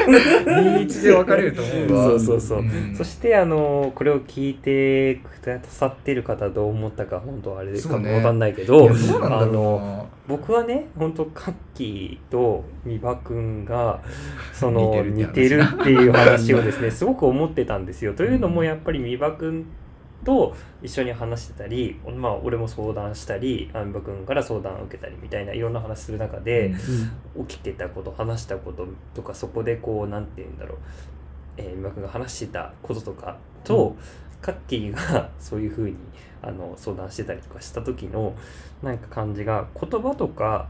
[0.10, 2.04] ね21で分かれると思うわ。
[2.06, 2.96] そうそうそう、ん。
[2.96, 8.14] そしてあのこれを聞いてくださってる方どう思ったか本当あれですかそうね。
[8.18, 14.02] わかんないけいどあの僕はね本当カッキーと美馬くんが
[14.54, 18.14] その似似てるっていう話をですねすごく思ってたんですよ。
[18.14, 19.66] というのもやっぱり美馬くん
[20.30, 26.76] と一緒に話してたり、まあ、俺も相談したりあ美馬くんから相談を受けたりみたいないろんな話する中で、
[27.48, 30.78] 起きてたこと話したこととかそこでこうなんて言うんだろ
[31.58, 33.96] えー、今君が話してたこととかと、
[34.39, 35.96] カッキーが そういうふうに
[36.44, 38.36] あの相談してたりとかした時の
[38.84, 40.68] なんか感じが言葉とか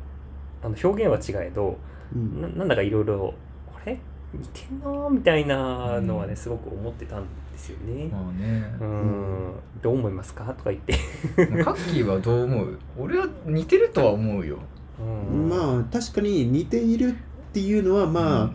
[0.63, 1.77] あの表現は違えど、
[2.15, 2.41] うん。
[2.41, 3.33] ななんだかいろいろ
[3.75, 3.99] あれ？
[4.33, 7.25] 似てんなーみたいなのはね、すごく思ってたん
[7.59, 8.07] ですよね。
[8.07, 8.63] まあね。
[8.79, 10.45] うん、どう思いますか？
[10.45, 10.93] とか言って。
[11.63, 12.79] カッキーはどう思う？
[12.97, 14.57] 俺は似てるとは思うよ。
[14.99, 15.49] うん。
[15.49, 17.13] まあ確かに似ているっ
[17.51, 18.53] ていうのはま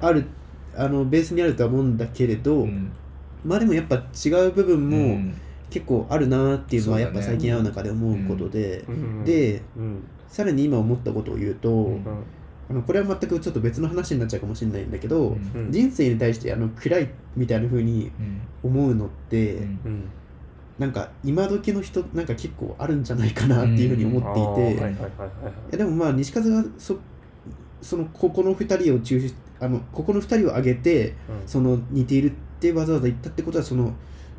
[0.00, 0.24] あ、ある
[0.74, 2.90] あのベースにあるとは思うんだけれど、うん。
[3.44, 5.34] まあでもやっぱ違う部分もうん。
[5.68, 9.24] 結構あるなーっていうのはやっぱ最近会う中で思うことで、うん。
[9.24, 10.02] でうん。
[10.28, 12.02] さらに今思ったことを言うと、うんうん
[12.68, 15.52] あのこれは全くちょっと別の話になっちゃうかもしれないんだけど、うん。
[15.54, 18.10] うん人生に対してあの暗いみたいな風に
[18.64, 18.70] うん。
[18.70, 19.80] 思うのって、うん。
[19.84, 20.04] うん
[20.78, 25.72] なんか今時の人なんか結構あるんじゃないかなっていうふうに思っていて、あーはいはいはいはいい。
[25.72, 26.98] やでもまあ西風がそ
[27.80, 31.14] そのここの2人を中心あのここの2人を挙げて
[31.46, 33.94] その似ているってわざわざ言ったってことはその、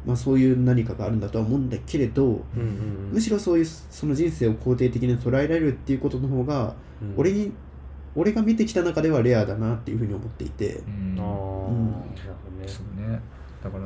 [0.05, 3.09] まあ、そういう何かがあるんだとは思うんだけれど、うんうん。
[3.13, 7.13] むしろそういうその人生を肯定的に捉えられるっていうことの方が、うん。
[7.17, 7.51] 俺に
[8.17, 11.15] 俺が見てきた中ではレアだなっていうふうに思っていて、うん。
[11.19, 11.25] ああ、
[11.69, 11.91] うん。
[11.91, 12.67] なるほどね。
[12.67, 13.21] そうね
[13.63, 13.83] だから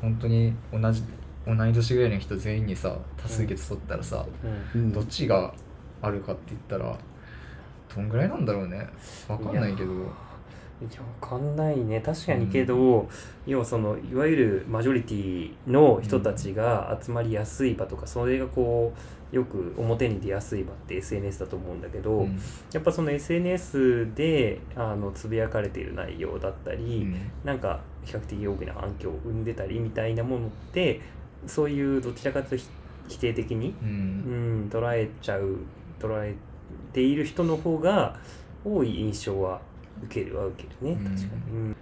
[0.00, 1.02] 本当に同じ
[1.46, 4.26] 同い年ぐらいの人全員にさ多数決取ったらさ、
[4.74, 4.80] うん。
[4.80, 5.52] うんどっちが
[6.02, 6.96] あるかって言ったら
[7.94, 8.86] どんぐらいなんだろうね。
[9.28, 9.92] わかんないけど。
[9.92, 9.96] い
[10.92, 12.00] やわかんないね。
[12.00, 13.08] 確かにけど、
[13.46, 22.40] 要はそのいわゆるマジョリティの人たちが集まりやすい場とか、それがこうよく表に出やすい場って SNS だと思うんだけど、うん。
[22.72, 27.06] やっぱその SNS であのつぶやかれている内容だったり、
[27.42, 31.00] なんか比較的大きな反響を生んでたりみたいなものって
[31.46, 32.68] そういうどちらかというと否
[33.08, 35.58] 否定的に、ううんん、捉えちゃう
[36.00, 36.34] 捉え
[36.92, 38.18] ている人の方が
[38.64, 39.60] 多い印象は
[40.04, 40.98] 受けるは受けるね。
[40.98, 41.04] うん。
[41.04, 41.76] 確かに、うん。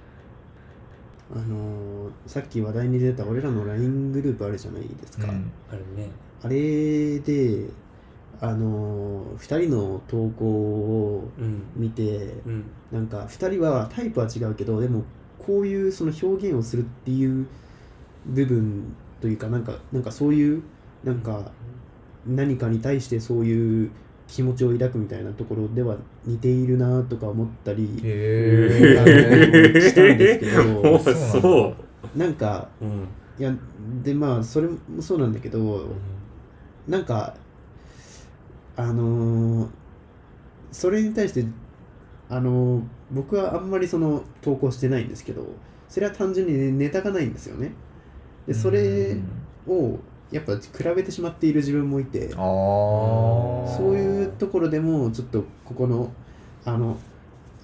[1.35, 5.51] あのーさっき話題に出た俺らの LINE グループあるじゃないですか、うん。
[5.71, 6.09] あるね
[6.42, 7.66] あれで
[8.40, 12.64] あのー、2人の投稿をうん見てうん。
[12.90, 15.05] なんか2人はタイプは違うけどでも
[15.38, 17.46] こういうその表現をするっていう
[18.26, 20.62] 部分というかなんかなんかそういう
[21.05, 21.52] なんか
[22.26, 23.90] 何かに対してそういう
[24.28, 28.90] 気持ちを抱くみたいなところでは似ているなとか思ったりえ
[29.81, 31.74] したんですけおど そ
[32.14, 33.09] うなんかうん。
[33.38, 33.52] いや
[34.05, 35.88] でまあそれもそうなんだけど
[36.88, 37.35] なんか
[38.77, 39.68] あのー
[40.71, 41.45] それに対して
[42.29, 45.47] あのー僕はあんまりその投稿してないんですけど
[45.88, 47.73] それは単純にネタがないんですよね。
[48.47, 49.16] でそれ
[49.68, 49.99] を
[50.31, 50.62] やっぱ比
[50.97, 52.31] べてしまっている自分もいて
[53.77, 56.11] そういうところでもちょっとここの
[56.64, 56.97] あの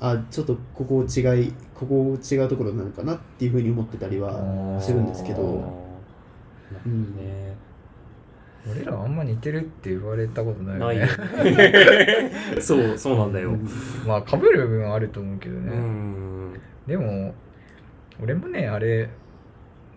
[0.00, 5.42] あちょっとここ違いここ違うところなのかなっていうふうに思ってたりはするんですけど。
[6.85, 7.16] うん。
[7.16, 7.47] ね
[8.70, 11.07] 俺らあんま似てるって言われたことないよよ
[11.44, 11.52] ね。
[11.57, 13.57] ね そうそうなんだよ。
[14.07, 16.52] まあ被る部分はあると思うけどうね、ん。
[16.87, 17.35] でも
[18.22, 19.09] 俺もねあれ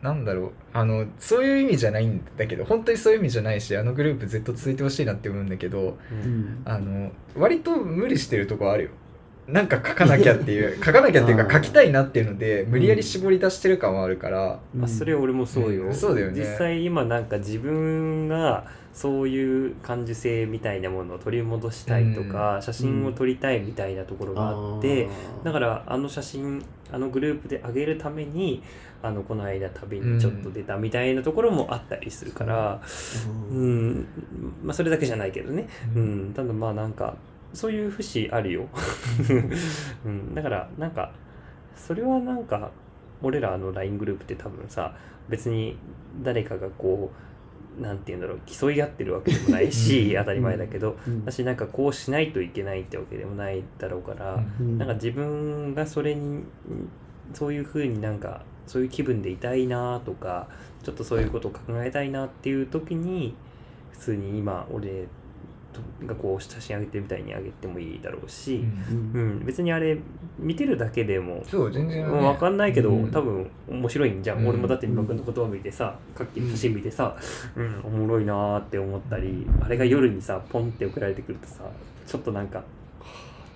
[0.01, 0.51] なんだろう。
[0.73, 5.93] あのそういう意味じゃないんだけど本当にそういう意味じゃないしあのグループずっと続いてほしいなって思うんだけどう
[6.25, 6.62] うんん。
[6.65, 8.89] あの割と無理してるとこあるよ
[9.47, 16.39] なんか書かなきゃっていう 書かなきゃっていうか書きたいなっていうので無理やり絞り出してる感はあるから、あそれは俺もそうよ、うんそうだよね。
[16.39, 25.08] 実際今なんか自分がそういう感受性みたいなものを取り戻したいとか、写真を撮りたいみたいなところがあって、
[25.43, 28.62] だからあの写真あのグループで上げるために
[29.01, 32.82] あのこの間旅にちょっと出たみたいなところもあったりするから、
[33.51, 33.89] ううん。
[33.99, 34.08] ん
[34.63, 37.15] まあ、それだけじゃないけどね、うん、ただまあなんか
[37.53, 38.67] そういう節あるよ、
[40.05, 41.11] うん、だからなんか
[41.75, 42.71] それはなんか
[43.21, 44.95] 俺らの LINE グループって多分さ
[45.29, 45.77] 別に
[46.23, 51.19] 誰かがこうなんて言うんだろう競い合ってるわけでもないし当たり前だけどうん。
[51.25, 54.77] 私なんかこうしないといけないってわけでもないだろうから、うん。
[54.77, 56.43] なんか自分がそれに
[57.33, 60.47] そういう風になんかそういう気分でいたいなとか
[60.83, 63.35] ちょっとそういうことを考えたいなっていう時に
[63.91, 65.20] 普通に今俺と
[66.05, 69.12] がこう写真上げてるみたいに上げてもいいだろうし、うん。
[69.13, 69.45] うん。
[69.45, 69.97] 別にあれ
[70.39, 73.12] 見てるだけでもそう全然、ねうん、分かんないけど、うん。
[73.12, 74.47] 多分面白いんじゃん、うん。
[74.47, 77.15] 俺もだって今君の言葉見てささっきの写真見てさ、
[77.55, 77.81] うん。
[77.84, 81.63] おもろいなーって思ったりあれが夜にさポンって送られてくるとさ
[82.05, 82.63] ちょっとなんかっ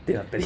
[0.05, 0.43] てなったり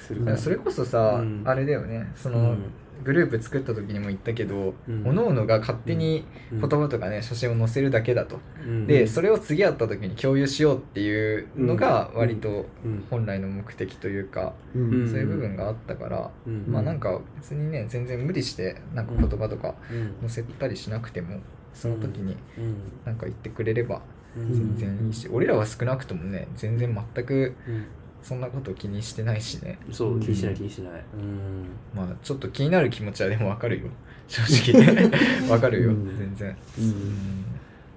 [0.00, 0.36] するから。
[0.36, 1.42] それこそさ、うん。
[1.44, 2.10] あれだよね。
[2.16, 2.64] その、うん
[3.04, 5.04] グループ作った時にも言ったけど、うん。
[5.04, 6.60] 各々が勝手にうん。
[6.60, 8.86] 言葉とかね写真を載せるだけだと、うん。
[8.86, 13.04] でそれを次会った時に共有しようっていうのが割とうん。
[13.10, 15.02] 本来の目的というか、うん。
[15.02, 15.08] うん。
[15.08, 16.64] そういう部分があったから、うん。
[16.68, 20.28] まあなんか別にね全然無理してなんか言葉とかうん。
[20.28, 21.40] 載せたりしなくても
[21.74, 22.76] その時にうん。
[23.04, 24.02] なんか言ってくれれば
[24.36, 24.76] うん。
[24.76, 27.84] 全然いいし、俺らは少なくともね全然全くうん
[28.26, 29.78] そんなこと気にしてないしね。
[29.92, 30.92] そう気にしない気にしない。
[31.14, 31.66] うん。
[31.94, 33.86] まあちょっと気になる気持ちはでもわかるよ。
[34.26, 35.10] 正直。
[35.48, 36.16] わかるよ、うん。
[36.18, 36.56] 全然。
[36.80, 37.44] うん。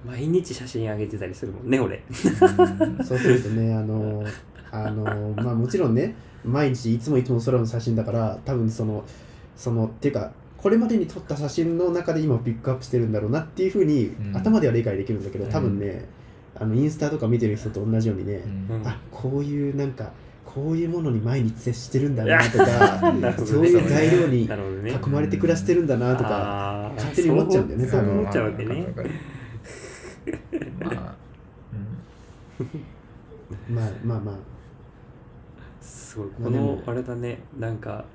[0.06, 2.04] 毎日写真上げてたりするもんね俺。
[2.08, 3.04] うん。
[3.04, 4.24] そうするとねあの
[4.72, 6.14] あのまあもちろんね
[6.46, 9.04] 毎日いつもいつも空の写真だから多分その
[9.56, 14.38] そのっていうかこれまでに撮った写真の中で今ピックアップしてるんだろうなっていうふうに、うん。
[14.38, 16.06] 頭では理解できるんだけど多分ね、
[16.60, 18.76] あのインスタとか見てる人と同じようにね、うん。
[18.82, 20.12] うんあこういうなんか
[20.46, 23.00] こういうものに毎日接してるんだなとか
[23.46, 28.20] そういう材料に囲まれて暮らしてるんだなとか、勝手に思っちゃうんだよね多分。
[28.20, 28.88] 思っちゃうわけね。
[30.80, 31.16] まあ、
[33.70, 34.36] まあまあまあ。
[35.82, 36.30] すごい。
[36.44, 37.44] このあれだね。
[37.60, 38.06] なんか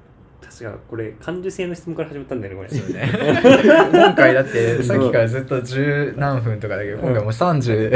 [0.45, 2.81] 確かこれ感受性の質問から始まったんだよねこれ。
[2.81, 3.11] そうね。
[3.93, 7.91] 今回だってさっきからずっと十何分とかだけど今回もう33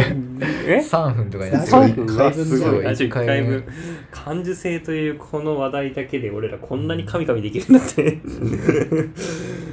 [0.67, 0.83] え？
[1.15, 2.93] 分とかになって三るすごい。
[2.93, 3.65] 一10回回分
[4.11, 8.19] 感受性というこの話題だけで俺らこんなにカミカミできるんだって。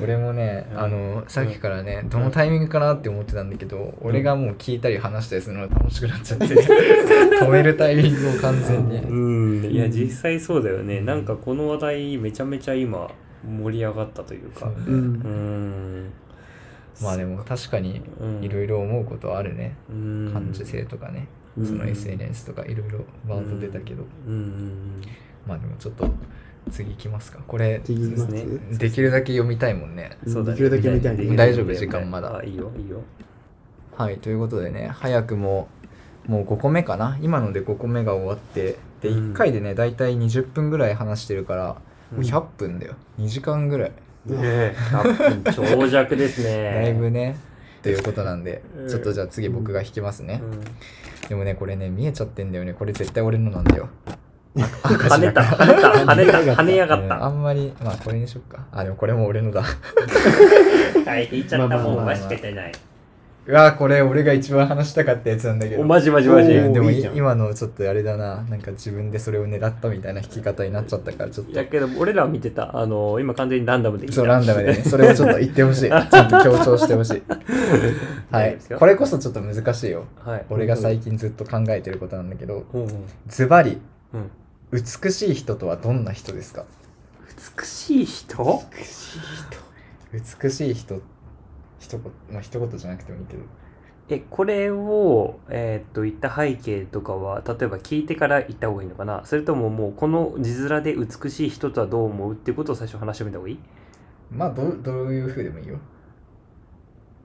[0.03, 0.79] 俺もねうん。
[0.79, 6.45] あのさっきからねどのタイミングかなって思ってたんだけど俺がもう聞いたり話したりするのが楽しくなっちゃって。
[6.45, 8.97] 止めるタイミングを完全に。
[8.99, 9.13] う
[9.69, 9.71] ん。
[9.71, 11.01] いや実際そうだよね。
[11.01, 13.11] なんかこの話題めちゃめちゃ今
[13.45, 14.61] 盛り上がったというか。
[14.61, 14.75] そうね。
[14.87, 14.95] うん。
[14.95, 16.13] うん。
[17.01, 18.43] まあでも確かにうん。
[18.43, 19.75] いろいろ思うことはあるね。
[19.89, 20.29] うん。
[20.33, 21.27] 感受性とかね。
[21.57, 21.65] うん。
[21.65, 24.03] その SNS とかいろいろワード出たけど。
[24.27, 24.33] うん。
[24.33, 25.01] うん。
[25.45, 26.09] まあでもちょっと
[26.71, 27.39] 次行きますか。
[27.45, 28.45] これですね。
[28.77, 30.17] できるだけ読みたいもんね。
[30.25, 30.57] うんそうだね。
[30.57, 31.17] できるだけ見たい。
[31.17, 31.73] ね大丈夫？
[31.73, 32.37] 時間まだ。
[32.37, 32.71] あいいよ。
[32.77, 33.01] いいよ。
[33.95, 34.17] はい。
[34.17, 35.67] ということでね早くも
[36.27, 37.17] もう5個目かな。
[37.21, 38.77] 今ので5個目が終わって。
[39.01, 39.33] でうん。
[39.33, 41.77] 1回でね大体20分ぐらい話してるから
[42.11, 42.23] もううん。
[42.23, 42.93] 100分だよ。
[43.19, 43.91] 2時間ぐらい。
[44.31, 46.63] ええ100分長尺ですね。
[46.83, 47.35] だいぶね。
[47.83, 48.87] ということなんでうん。
[48.89, 50.41] ちょっとじゃあ次僕が弾きますね。
[50.43, 51.27] うん。
[51.29, 52.73] でもねこれね見えちゃってんだよね。
[52.73, 53.89] これ絶対俺のなんだよ。
[54.55, 56.61] 跳ねた跳ねた跳ねた。
[56.61, 57.05] 跳ねやがうん。
[57.05, 58.65] ったあんまりまあこれにしよっか。
[58.71, 59.61] あでもこれも俺のだ。
[61.05, 62.71] はい引いちゃったまあまあまあもうわしかいない。
[63.47, 65.81] うわこれ俺が一番話したかったやつなんだけど。
[65.83, 66.49] おマジマジマジ。
[66.51, 68.37] でも今のちょっとあれだな。
[68.49, 71.51] なんか自分でそれを狙ったみたいな弾き方になっちゃったからちょっと。
[71.57, 72.75] やけど俺らは見てた。
[72.75, 74.69] あの今完全にランダムでいいそうランダムで。
[74.73, 75.89] ね それをちょっと言ってほしい。
[75.89, 77.21] ちゃんと強調してほしい。
[78.31, 78.57] はい。
[78.79, 80.05] これこそちょっと難しいよ。
[80.23, 80.45] はい。
[80.49, 82.63] 俺が最近ずっと考えてることなんだけど。
[83.27, 83.77] ズバリ
[84.13, 84.31] うん。
[85.03, 86.65] 美しい人とはどんな人ですか？
[87.59, 88.63] 美しい人。
[90.11, 90.99] 美しい人
[91.85, 93.43] 一言まあ一言じゃなくてもいいけど。
[94.07, 99.25] えこれを、えーっと言った背景とかは例えば聞いてから言った方がいいのかな？
[99.25, 103.59] それとももうこの字面で美しい人とはどう思うっていうことを最初話してみた方がいい？
[104.31, 105.79] まあどうどういう風でもいいよ。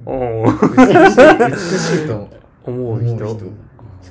[0.06, 0.94] お美しい
[1.50, 2.30] 美しいと
[2.64, 3.02] 思う。
[3.02, 3.12] 人。
[3.12, 3.52] 思う人。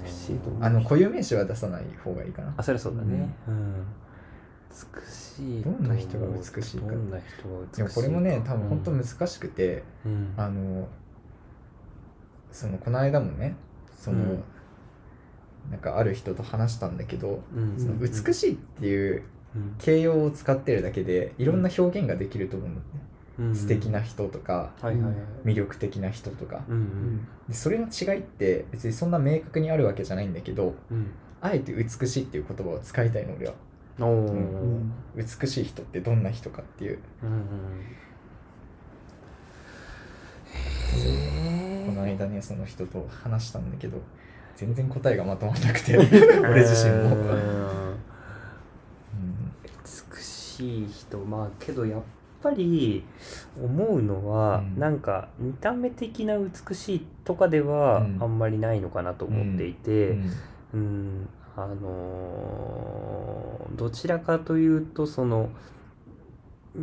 [0.05, 2.53] 美しいと思うあの固有名詞は出さない方がいいかな。
[2.55, 3.73] あそりゃそうだね、うん。
[3.73, 3.81] 美
[5.07, 5.69] しいと。
[5.69, 6.87] どんな人が美しいか。
[6.87, 7.89] どんな人が美しいか。
[7.93, 10.33] これもね多分本当うん難しくて、うん。
[10.37, 10.87] あの
[12.51, 13.55] そのこの間もね
[13.95, 14.43] その、うん。
[15.71, 17.77] なんかある人と話したんだけど、うん。
[17.77, 19.23] その美しいっていう
[19.55, 19.75] うん。
[19.77, 23.01] 形容を使ってるだけでいろんな表現ができると思うんだよね、
[23.39, 23.55] うん。
[23.55, 24.71] 素敵な人とか
[25.43, 26.61] 魅力的な人とか。
[27.47, 31.07] でそれの違いって別にそんな明確にあるわけじゃないんだけどうん。
[31.41, 33.53] あえて美しいっていう言葉を使いたいの俺は
[35.15, 36.99] 美しい人ってどんな人かっていう。
[37.23, 37.95] うん
[41.85, 44.01] この間ねその人と話したんだけど
[44.55, 47.15] 全然答えがまとまらなくて 俺自身も、
[50.13, 51.17] 美しい人。
[51.19, 52.01] まあけどやっ
[52.41, 53.03] ぱり
[53.61, 54.79] 思うのは、うん。
[54.79, 58.17] なんか見た目的な美しいとかではうん。
[58.21, 60.31] あんまりないのかなと思っていて、うん。
[60.73, 61.29] うん
[61.63, 65.49] あのーどちらかというとその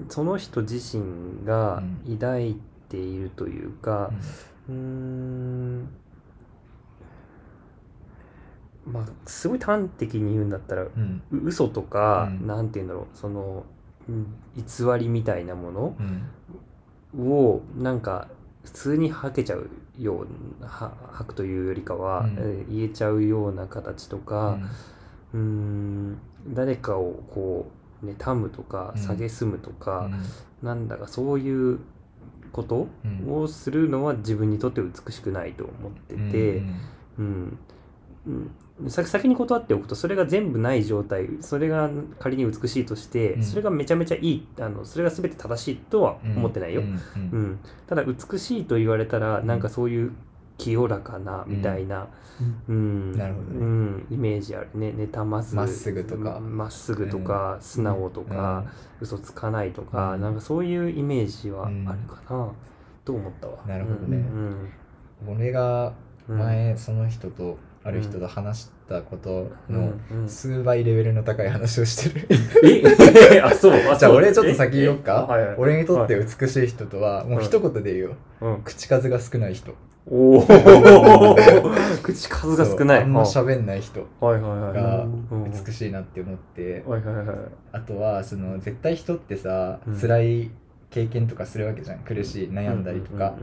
[0.08, 2.56] その人自身が抱い
[2.88, 4.10] ているというか
[4.68, 5.88] うーん
[8.86, 11.22] まあすごい端的に言うんだったらうん。
[11.32, 12.46] う嘘とか、うん。
[12.46, 13.64] なんて言うんだろうその
[14.08, 14.64] うん偽
[14.98, 15.96] りみたいなもの
[17.14, 17.30] うん。
[17.30, 18.28] をなんか
[18.64, 19.68] 普通に吐けちゃう
[19.98, 22.36] ようなは吐くというよりかは、うん。
[22.38, 24.58] えー言えちゃうような形とか
[25.32, 26.18] うーん
[26.48, 27.70] 誰かをこ
[28.04, 29.02] 妬むとかうん。
[29.02, 30.10] 蔑むとか、
[30.62, 31.78] うなんだかそういう
[32.52, 36.62] ことんをするのは自分にとって美しくないと思ってて、
[37.18, 37.58] うん。
[38.26, 43.42] うんうん、さ先に断っておくとそれが全部ない状態それが仮に美しいとして、うん。
[43.42, 46.90] それがめちゃめちゃいいあのそれが全て正しいとは思ってないよ、ううん。
[46.92, 46.98] ん
[47.32, 47.58] うん。
[47.86, 50.12] ただ美しいと言われたらなんかそういう
[50.58, 52.08] 清らかなみたいな、
[52.68, 53.12] うん。
[53.12, 53.58] なるほどね。
[53.58, 54.94] うん、イメージあるね。
[54.96, 56.40] 妬まずまっすぐとか。
[56.40, 58.64] まっすぐとか、素直とか、
[59.00, 60.20] 嘘つかないとか、うん。
[60.20, 62.52] なんかそういうイメージはあるかな、
[63.04, 63.58] と思ったわ。
[63.66, 64.16] なるほどね。
[64.16, 65.34] うん。
[65.34, 65.92] 俺が
[66.28, 66.38] うん。
[66.38, 69.92] 前その人とある人と話したことの
[70.26, 72.26] 数倍レベルの高い話をしてる。
[73.32, 73.38] え？
[73.40, 73.72] あそう？
[73.74, 75.04] あ じゃあ俺ちょっと先言おうえ？
[75.04, 75.56] かあはいはい。
[75.56, 78.10] 俺にとって美しい人とはもう一言で言うよ。
[78.40, 78.62] うん。
[78.64, 79.72] 口数が少ない人。
[80.08, 80.46] おお
[82.02, 83.02] 口数が少ない。
[83.02, 84.74] あんま喋んない人はいはいはい。
[84.74, 85.50] がうん。
[85.66, 86.82] 美しいなって思って。
[86.86, 87.36] はいはいはい。
[87.72, 89.96] あとはその絶対人ってさうん。
[89.96, 90.50] 辛い
[90.90, 91.98] 経験とかするわけじゃん。
[92.00, 93.34] 苦しい悩んだりとか。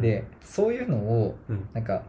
[0.00, 1.68] でそういうのをうん。
[1.72, 2.02] なんか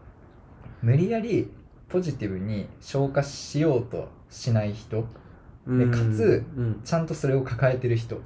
[0.82, 1.52] 無理やり
[1.94, 5.06] ポジティブに消化しようとしない人。
[5.68, 5.92] うん。
[5.92, 6.82] かつうん。
[6.84, 8.20] ちゃんとそれを抱えてる人。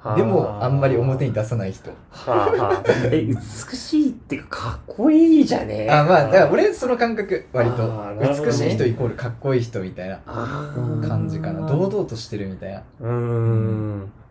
[0.00, 1.90] はでもあんまり表に出さない人。
[1.90, 1.96] は
[2.26, 2.82] あはあ。
[3.12, 3.36] え美
[3.76, 7.86] しいっていうかかっこいいじゃねあまあだから俺その感覚割と。
[8.14, 8.28] ね。
[8.44, 11.64] 美しい人イコールかっこいい人みたいな感じかな。
[11.68, 12.82] 堂々としてるみたいな。
[13.02, 14.12] うーん。
[14.18, 14.21] そ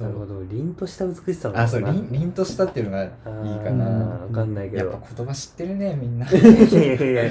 [0.00, 0.44] なるほど。
[0.44, 1.90] 凛とした美しさあそうな。
[1.90, 4.90] 凛凛としたっていうのがいいかあなーわかんないけど。
[4.90, 6.26] やっぱ言葉知ってるねみんな。
[6.30, 7.30] いやいやい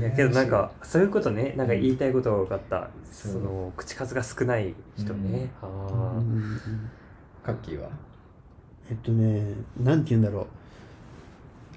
[0.00, 1.54] やけどなんかそういうことね。
[1.56, 2.88] なんか言いたいことが分かった。
[3.12, 6.22] その口数が少ない人ね、ああ。
[7.44, 7.90] カッキーは？
[8.90, 10.46] えっとねなんて言うんだろう。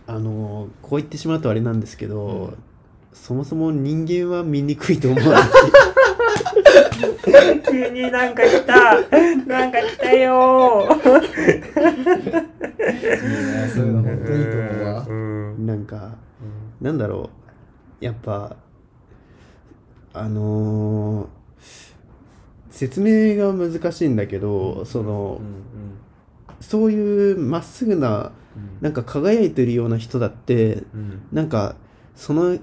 [0.07, 2.57] あのこう言ってしまうとあれなんですけど、うん。
[3.13, 5.23] そもそも人間は見にくいと思う
[7.69, 9.01] 急になんか来た。
[9.47, 10.87] なんか来たよ。
[10.89, 15.05] いいねそういうの本当にいいと思うわ。
[15.07, 16.15] うんなんか
[16.79, 17.29] なんだろ
[18.01, 18.05] う。
[18.05, 18.55] やっぱ
[20.13, 21.27] あのー
[22.71, 25.41] 説明が難しいんだけど、その
[26.61, 28.31] そういうまっすぐな
[28.79, 31.21] なんか輝いてるような人だってうん。
[31.31, 31.75] なんか
[32.15, 32.57] その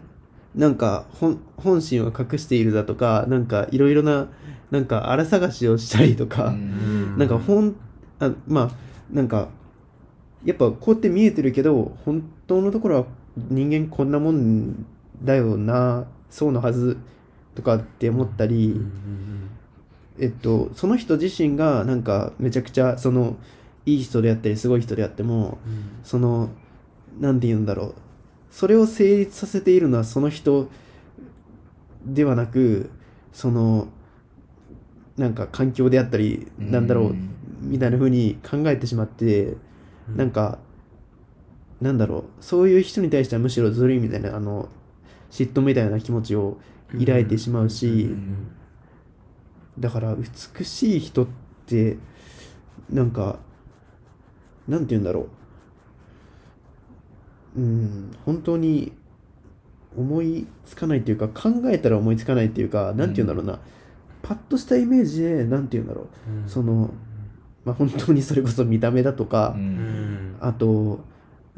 [0.59, 4.29] なんか本本心を隠しているだとかなんかいろいろな
[4.73, 7.17] なんか荒探しをしたりとか、うん。
[7.17, 7.77] なんかほん
[8.19, 8.71] あまあ
[9.11, 9.49] なんか
[10.45, 13.05] やっぱこうやって見えてるけど本当のところは
[13.37, 14.85] 人間こんなもん
[15.23, 16.99] だよなそうのはず
[17.55, 18.81] とかって思ったり、
[20.19, 23.37] えっと、その人自身がなんかめちゃくちゃその
[23.87, 25.59] いい人であったりすごい人であっても
[26.03, 26.51] その
[27.19, 27.95] なんて言うんだろう
[28.59, 30.69] それを成立させているのはその人
[32.05, 32.91] ではなく
[33.33, 33.87] その
[35.17, 37.17] なんか環境であったりなんだろう
[37.61, 39.55] みたいな風に考えてしまって
[40.17, 40.59] なんか
[41.81, 44.69] なんだろうそういう人に対してはむしろずるいみたいなあの
[45.31, 46.59] 嫉妬みたいな気持ちを
[46.99, 48.11] 抱いてしまうし
[49.79, 51.29] だから美しい人っ
[51.65, 51.97] て
[52.91, 53.39] なんか
[54.67, 55.38] なんて言うんだろう
[57.57, 58.11] うん。
[58.25, 58.93] 本当に
[59.97, 63.59] 思いつかないっていうか考えたら思いつかないっていうかなんて言うんだろうな、
[64.23, 66.49] パッとしたイメージでなんて言うんだろう。
[66.49, 66.91] その
[67.65, 69.57] まあ本当にそれこそ見た目だとか、
[70.41, 71.01] あと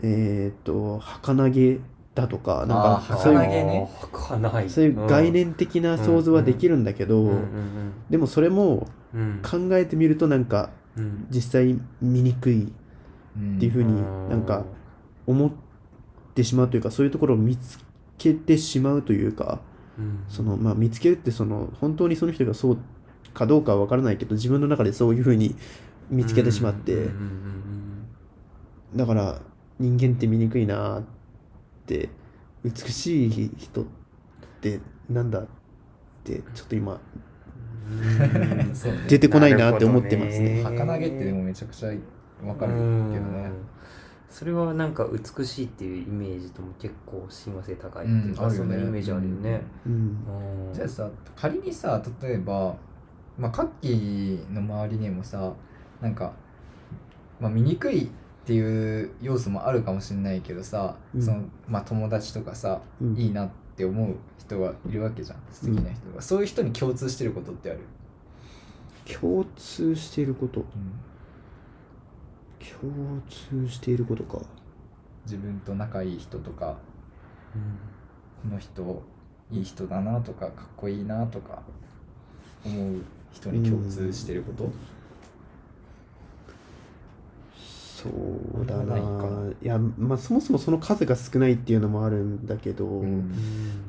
[0.02, 1.80] えっ、と儚げ
[2.14, 3.88] だとかなんかそういうね
[4.68, 7.28] そういう概念的な想像はできるんだけど、うん。
[7.28, 7.92] うん。
[8.08, 9.40] でもそれもうん。
[9.42, 11.26] 考えてみるとなんかうん。
[11.30, 12.68] 実際見にくいっ
[13.58, 14.64] ていうふうになんか
[15.26, 15.69] 思って
[16.44, 17.78] しまうというかそういうところを見つ
[18.18, 19.60] けてしまうというか
[19.98, 20.24] うん。
[20.28, 22.78] その、まあ、見つけるってその本当にその人がそう
[23.34, 25.54] かどうかは分からないけど自分の中でそういうふうに
[26.10, 27.60] 見つけてしまって、うんうんうん
[28.94, 29.40] だから
[29.78, 31.04] 人間って見にくいなっ
[31.86, 32.08] て
[32.64, 33.84] 美しい人っ
[34.60, 35.46] てなんだっ
[36.24, 37.00] てちょっと今
[39.08, 40.62] 出てこないなって思ってますね。
[40.62, 41.88] 儚げってでもめちゃくちゃ
[42.44, 42.90] わかるけどね。
[43.12, 43.52] うん
[44.30, 48.56] それはなんか美しいっていうイメージとも結構親和性高いっていうか、うんね。
[48.56, 49.60] そんなイメージあるよね。
[49.84, 49.92] うん。
[50.68, 50.72] うん。
[50.72, 52.76] じゃあさ仮にさ例えば
[53.36, 55.52] まあカッキーの周りにもさ
[56.00, 56.32] なんか、
[57.40, 58.08] まあ、醜いっ
[58.46, 61.22] ていう要素もあるかもしれないけどさ、うん。
[61.22, 63.16] そのまあ、友達とかさ、うん。
[63.16, 67.80] いいなって思う人がいるわけじゃん素敵な人が、そういう人に共通してることってある、
[69.20, 70.64] 共通していること
[72.80, 74.38] 共通していることか。
[75.24, 76.78] 自分と仲いい人とか
[78.42, 79.02] この人
[79.50, 81.62] いい人だなとかかっこいいなとか
[82.64, 83.02] 思う
[83.32, 84.70] 人に共通してること、
[87.54, 88.96] そうだな。
[88.96, 89.00] い
[89.62, 93.30] いやまあそもそもその数が少ないっていうのもあるんだけど、うん。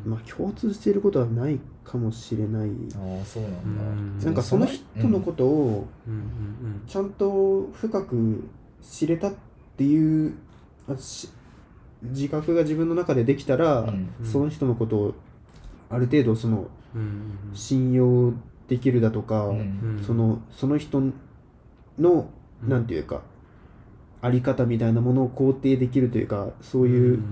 [0.05, 6.13] まあ共通していることはないかもしれない、ああそうなんだ、なんかその人のことをうん。
[6.13, 6.83] うん。
[6.87, 8.43] ちゃんと深く
[8.81, 9.33] 知れたっ
[9.77, 10.33] ていう
[10.87, 11.29] あし
[12.01, 14.09] 自覚が自分の中でできたら、うん。
[14.23, 15.13] その人のことを
[15.89, 16.67] ある程度その
[17.53, 18.33] 信用
[18.67, 19.51] できるだとか、
[20.05, 21.01] そのその人
[21.99, 22.29] の、
[22.63, 22.69] うん。
[22.69, 23.21] なんていうか
[24.21, 27.23] あり方みたいなものを肯定できるというかそういう、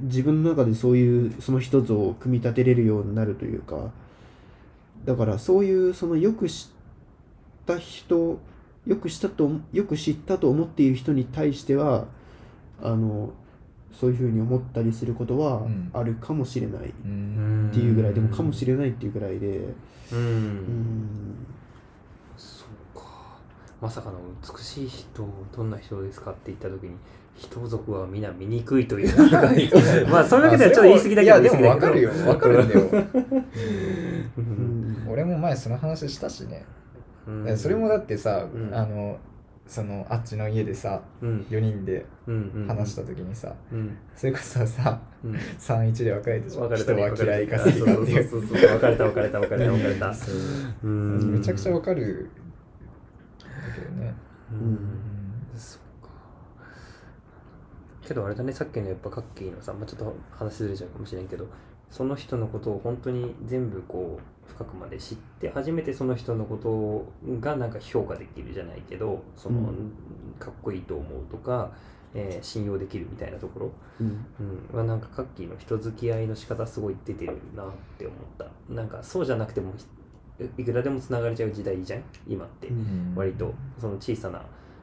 [0.00, 3.90] 自分の中でそういうその一つを組み立てれるようになるというか
[5.04, 8.38] だからそういうそのよく知った人
[8.88, 12.06] よくしたとよく知ったと思っている人に対しては
[12.82, 13.32] あの
[13.92, 15.90] そういうふうに思ったりすることはうん。
[15.92, 17.70] あるかもしれないっうん。
[17.72, 19.48] ていうぐらい、でもかもしれないっていうぐらいで。
[20.12, 20.18] うん。
[20.18, 21.08] うん。
[22.36, 22.64] そ
[22.94, 23.04] うか。
[23.80, 24.18] まさかの
[24.56, 25.26] 美しい人
[25.56, 26.96] どんな人ですかって言った時に
[27.36, 29.16] 人族は皆醜いという。
[30.08, 32.10] まあそういうわけではちょっと言い過ぎだけどいやでも分かるよ。
[32.10, 35.04] 分かるんだよ、ううん。
[35.04, 35.08] ん。
[35.08, 36.64] 俺も前その話したしね、
[37.28, 37.58] うん。
[37.58, 38.74] それもだってさ、うん。
[38.74, 39.18] あの
[39.66, 41.46] そのあっちの家でさうん。
[41.50, 42.06] 4人で
[42.66, 43.96] 話した時にさ、うん。
[44.16, 45.34] それこそさうん。
[45.34, 47.14] 31で分かれてし別れたね。
[47.14, 48.28] 人は嫌いか好きかっていう。
[48.28, 48.70] そうそうそうそう。
[48.74, 50.14] 別れた別れた別れた別れた。
[50.82, 52.30] めちゃくちゃ分かる。
[53.38, 54.14] だけどね、
[58.08, 58.52] けどあれだね。
[58.54, 61.46] さっきのやっぱカッキーのさ、まあ、ちょっと話ずれちゃうかもしれんけど
[61.90, 67.06] その人のことを本当に全部こう深くまで知って初めてその人のこと
[67.40, 69.92] がなんか評価できるじゃないけどその、うん。
[70.38, 71.72] かっこいいと思うとか、
[72.14, 73.70] えー信用できるみたいなところ。
[74.00, 74.24] うん。
[74.72, 77.66] うん、はなんかカッキーの人付き合いの仕方すごい出てるなっ
[77.98, 78.46] て思った。
[78.72, 79.72] なんかそうじゃなくても
[80.56, 82.02] いいくらでもつながれちゃう時代じゃん？
[82.26, 83.14] 今って、うん。
[83.16, 83.52] 割と。
[83.80, 84.38] その小さな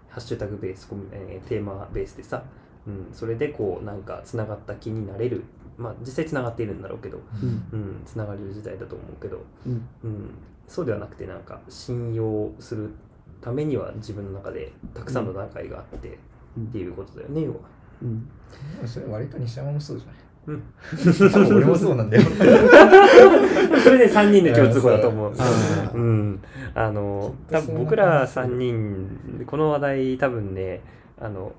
[0.09, 2.43] ハッシュタグベースえーテーマベースでさ、
[2.86, 5.43] うん、それでこうなんかつながった気になれる
[5.78, 7.50] まあ実際つながっているんだろうけど、うん。
[7.72, 9.88] うん、つながれる時代だと思うけど、うん。
[10.04, 10.30] うん、
[10.68, 12.92] そうではなくてなんか信用する
[13.42, 17.58] ためには自分の中でたくさんの段階があってっていうことだよね要は。
[18.02, 18.30] うん。
[18.88, 20.16] それ割と西山もそうじゃない
[20.48, 20.64] うん。
[21.58, 22.24] 俺もそうなんだよ。
[23.84, 25.34] それで3人の共通項だと思う。
[25.94, 26.42] うん、
[26.74, 30.82] あの多分僕ら3人この話題多分ね
[31.20, 31.54] あの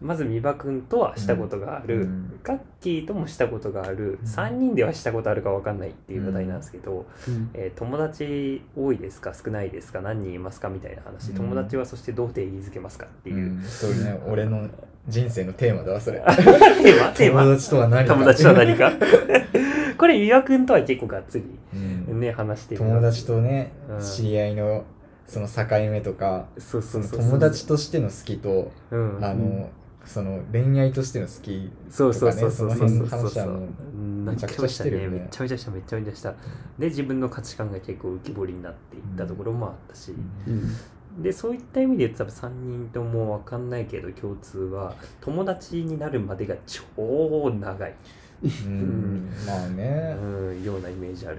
[0.00, 2.40] まず美馬君とはしたことがある、うん。
[2.42, 7.50] ガッキーともしたことがある、3人ではしたことあるか分かんないっていう話題なんですけど、うん。
[7.54, 9.32] えー友達多いですか？
[9.34, 10.00] 少ないですか？
[10.00, 10.68] 何人いますか？
[10.68, 11.36] みたいな話、うん。
[11.36, 13.62] 友達はそしてどう定義づけますかっていう、うん。
[13.62, 14.18] そうね。
[14.26, 14.68] 俺の
[15.08, 16.20] 人生のテーマだわそれ。
[16.24, 17.12] テーマ？
[17.16, 17.42] テーマ？
[17.42, 18.14] 友達とは何か。
[18.14, 18.92] 友達とは何か？
[19.98, 21.44] これ美馬君とは結構がっつり
[21.74, 22.20] うん。
[22.20, 24.00] ね話してる友達とねうん。
[24.00, 24.84] 知り合いの
[25.26, 27.30] その境目とかそうそのそうそう。
[27.30, 29.18] 友達としての好きとうん。
[29.22, 29.68] あの
[30.12, 32.88] その恋愛としての好きそうそうそうそうそう。
[32.88, 35.20] そうとかねそううんめちゃくちゃしてるよね。
[35.20, 36.34] めちゃめちゃしためちゃめちゃした。
[36.78, 40.12] で自分の価値観が結構浮き彫りになっていったところもあったし、
[40.48, 41.22] うん。
[41.22, 47.94] でそういった意味で言うと多分3人とも分かんないけど共通は友達になるまでが超長い、
[48.42, 50.16] うんまあね。
[50.20, 51.38] うん、ようなイメージある、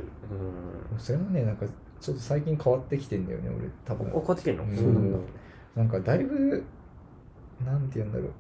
[0.97, 1.65] それもねなんか
[1.99, 4.75] ちょっと最近変わってきてんだよね俺多うん、分分かってきてんの、うん。
[4.77, 5.17] そうなんだ。
[5.75, 6.63] なんかだいぶ
[7.65, 8.31] なんて言うんだろう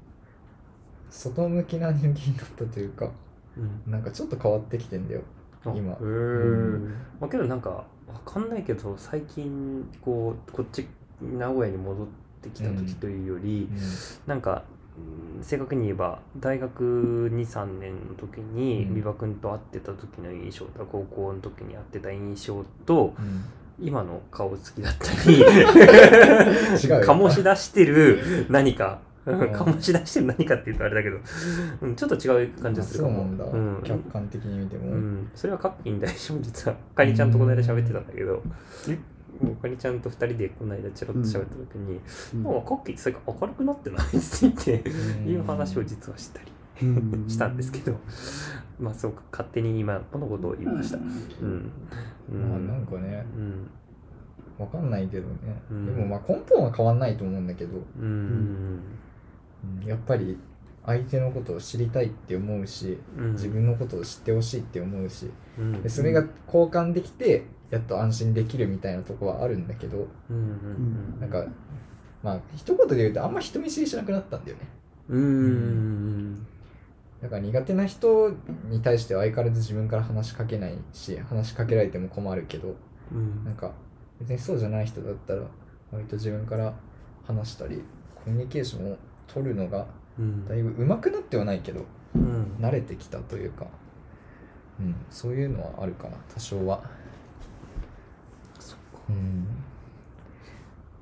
[1.11, 3.11] 外向きな人間だったというか
[3.57, 3.91] うん。
[3.91, 5.21] なんかちょっと変わってきてんだよ
[5.65, 5.91] あ今。
[5.91, 6.89] へー。
[7.19, 7.85] まあ、けどなんか
[8.25, 10.87] 分かんないけど最近こうこっち
[11.21, 12.07] 名古屋に戻っ
[12.41, 13.69] てきた時というより、
[14.25, 14.63] なんか
[15.37, 18.95] うん正確に言えば大学23年の時にうん。
[18.95, 23.43] 美馬君と会ってた時の印象と高校の時に会ってた印象とうん。
[23.79, 25.37] 今の顔つきだったり
[26.77, 31.17] 醸し出してる 何かん醸し出してる何かって言うとあれだけど、
[31.81, 33.17] うん、ちょっと違う感じがするかも。
[33.17, 33.81] そうなんだ、うん。
[33.83, 38.41] 客観的に見ても、うん、それはカッキーに対しても実はかにちゃんとこの間喋ってたんだけど。
[39.41, 41.99] もうかにちゃんと二人でこの間チロッと喋った時に
[42.35, 42.43] 「うん。
[42.43, 44.89] もうカッキー最近明るくなってない?」って
[45.27, 46.51] いう話を実はしたり
[46.83, 47.25] うん。
[47.27, 47.97] したんですけど。
[48.79, 49.23] まあそうか。
[49.31, 50.97] 勝手に今のことを言いました。
[50.97, 51.71] うん。
[52.31, 53.25] まあなんかね。
[53.35, 53.67] うん。
[54.61, 55.85] わかんないけどね、うん。
[55.87, 58.79] でもまあ根本は変わんないと思うんだけど、うん
[59.63, 60.37] うんやっぱり
[60.85, 63.31] 相手のことを知りたいって思うしうん。
[63.33, 65.81] 自分のことを知ってほしいって思うしうん。
[65.83, 71.45] でそれが交換できてやっと安心できるみたいなとこはあるんだけどうんうんなんか
[72.23, 74.67] まあ一言で言うとあんま人見知りしなくなったんだよね。
[75.09, 76.47] うんうん
[77.21, 78.31] だから苦手な人
[78.67, 82.75] に対しては相変わらず自分から話しかけないし話しかけられても困るけど
[83.11, 83.43] うん。
[83.45, 83.71] なんか
[84.19, 85.43] 別にそうじゃない人だったら
[85.91, 86.73] 割と自分から
[87.23, 87.83] 話したり
[88.15, 88.97] コミュニケーションを
[89.33, 89.87] 取るのが
[90.19, 90.47] うん。
[90.47, 92.57] だいぶ上手くなってはないけどうん。
[92.59, 93.65] 慣れてきたというか、
[94.79, 96.81] うん、そういうのはあるかな多少は。
[98.59, 98.99] そっか。
[99.09, 99.45] うん。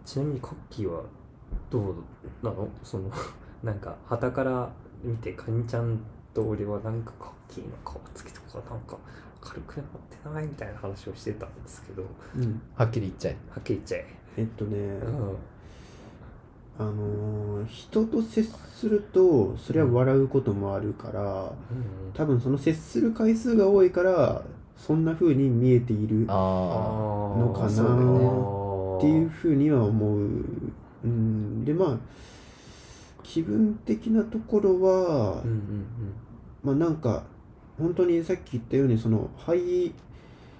[0.05, 1.03] ちなみにカッキーは
[1.69, 1.95] どう
[2.43, 2.67] なの？
[2.83, 3.11] その
[3.63, 4.69] なんか旗から
[5.03, 5.99] 見てカニちゃん
[6.33, 8.97] と俺はなんかカッキーの顔つきとかなんか
[9.41, 10.45] 軽くなってない？
[10.47, 12.03] みたいな話をしてたんですけど。
[12.03, 12.07] は
[12.37, 12.61] うん。
[12.75, 13.33] はっきり言っちゃえ。
[13.59, 14.05] っきり言っちゃえ。
[14.37, 15.35] えっとね、うん
[16.79, 21.51] あのー人と接するとそれは笑うこともあるから
[22.13, 24.43] 多分その接する回数が多いから
[24.75, 26.33] そんな風に見えているあ
[27.37, 30.19] のかなっていうふうには思う。
[31.01, 31.97] うん、でまあ
[33.23, 35.85] 気分的なところは、うんうん
[36.63, 37.23] まあなんか
[37.77, 39.93] 本当にさっき言ったようにその灰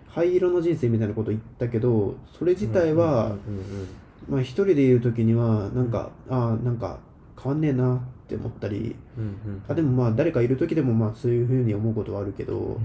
[0.07, 3.87] 灰色の人生みたいなこと言ったけどそれうん自体は、うんうん
[4.29, 6.99] まあ一人でいる時にはなんか、ああなんか
[7.41, 12.79] 変わんねえなって思ったりうんうんあでもまあ誰かいる時でもまあそういうふうに思うことはあるけど、っうんうんうん。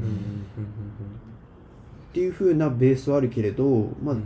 [2.13, 3.65] ていうふうなベースはあるけれど、
[4.03, 4.23] まあうん。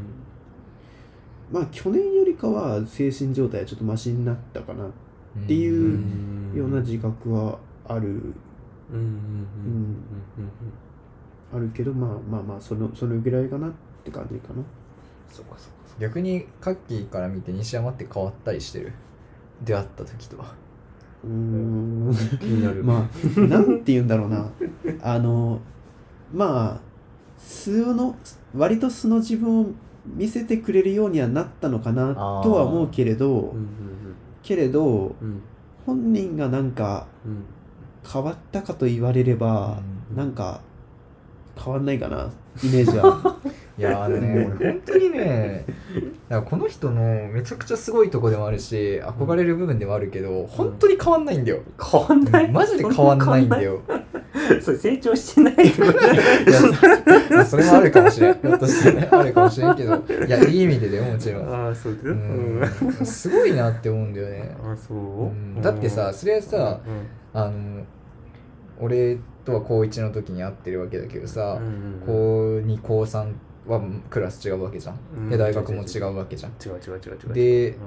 [1.50, 4.90] まあ去年よりかは精神状態はちょっとマシになったかなっ
[5.46, 9.02] ていううんような自覚はある、うんうんうん。
[10.38, 10.48] うん。
[11.52, 13.72] あるけどまあまあまあそのそのぐらいかなっ
[14.04, 14.62] て感じかな
[15.30, 16.00] そうかそうかそうか。
[16.00, 18.92] 逆にカッキーから見て西山って変わったりしてる？
[19.64, 20.54] 出会った時とは。
[21.24, 22.16] うーん。
[22.40, 22.84] 気になる。
[22.84, 24.50] まあなんて言うんだろうな。
[25.02, 25.60] あの
[26.32, 26.80] まあ
[27.38, 28.16] 素の
[28.54, 29.66] 割と素の自分を
[30.06, 32.20] 見せてくれるようにはなったのかなと
[32.52, 33.68] は思うけれどうんうん
[34.42, 35.42] けれどうんうん。
[35.86, 37.44] 本人がなんかうん。
[38.10, 40.16] 変わったかと言われれば、うん。
[40.16, 40.62] なんか
[41.62, 42.30] 変わんないかな
[42.62, 43.36] イメージは。
[43.78, 45.64] いやあのね俺本当にね
[46.28, 52.50] だからこの人のめちゃくちゃすごいとこでもあるし憧れる部分でもあるけど本当に変わんないんだよ、変わんない？
[52.50, 53.80] マジで変わんないんだよ。
[54.60, 56.14] それ成長してないってことだよ
[56.48, 58.34] いやそまあそれもあるかもしれん。
[58.34, 59.94] ひょっとしてねあるかもしれんけど。
[60.26, 61.48] いやいい意味でだよもちろん。
[61.54, 62.60] ああそうですううん。
[62.62, 63.06] ん。
[63.06, 64.96] すごいなって思うんだよね、あそう？
[64.96, 65.62] うん。
[65.62, 66.80] だってさそれはさ
[67.32, 67.52] あの
[68.80, 69.18] 俺
[69.48, 71.58] とは高1の時に会ってるわけだけどさ、
[72.04, 73.34] 高2高3
[73.66, 73.80] は
[74.10, 75.30] クラス違うわけじゃん、うん。
[75.30, 76.52] で大学も違うわけじゃん。
[76.52, 76.92] 違う違う。
[76.92, 77.78] 違う違うでうん。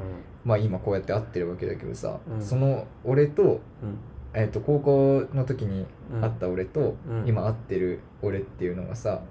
[0.44, 2.42] まあ今こうやって会ってるわけだけどさ、うん。
[2.42, 3.60] その俺と,、うん。
[4.34, 7.28] えっと高校の時にうん会った俺と、うん。
[7.28, 9.22] 今会ってる俺っていうのがさ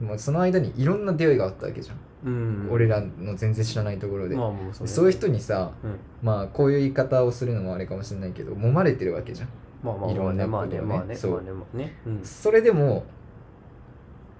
[0.00, 1.96] もうその間にいろんな出会いがあったわけじゃん、
[2.26, 4.92] うん俺らの全然知らないところで、まあそうね。
[4.92, 5.98] そういう人にさうん。
[6.22, 9.48] まあこういう言い方をするのもあれかもしれないけど揉まれてるわけじゃん
[9.82, 11.50] まあまあいろんなまあことをねねまあねそうまあね。
[11.52, 12.20] まあねうん。
[12.24, 13.04] それでも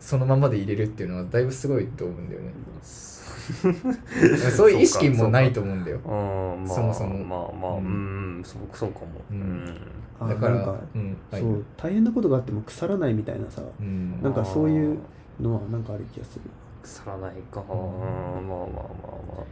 [0.00, 2.52] そのままで入れるっていうのはだいぶすごいと思うんだよね。
[4.54, 5.98] そういう意識もないと思うんだよ。
[6.04, 7.24] うんまあそもそも。
[7.24, 9.06] まあまあううんんそうそうかも。
[9.30, 9.64] ううん。
[10.28, 11.40] だからか、うんはい。
[11.42, 13.62] そう大変なことがあっても腐らないみたいなさ。
[13.80, 14.20] うん。
[14.22, 14.98] なんかそういう
[15.40, 16.42] のはなんかある気がする。
[16.82, 17.60] 腐らないか。
[17.60, 17.84] ううんんまあま
[18.44, 18.62] あまあま
[19.40, 19.44] あ。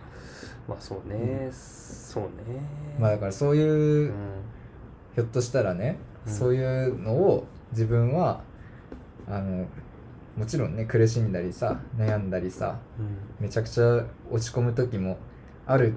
[0.69, 1.49] まあそうね。
[1.53, 2.29] そうね。
[2.99, 4.13] まあだからそういう、うん
[5.17, 6.33] ひょっとしたらね、うん。
[6.33, 8.43] そういうのを自分は
[9.27, 9.67] あの
[10.37, 13.45] もちろんね苦しんだりさ悩んだりさうん。
[13.45, 15.19] めちゃくちゃ落ち込む時も
[15.67, 15.95] ある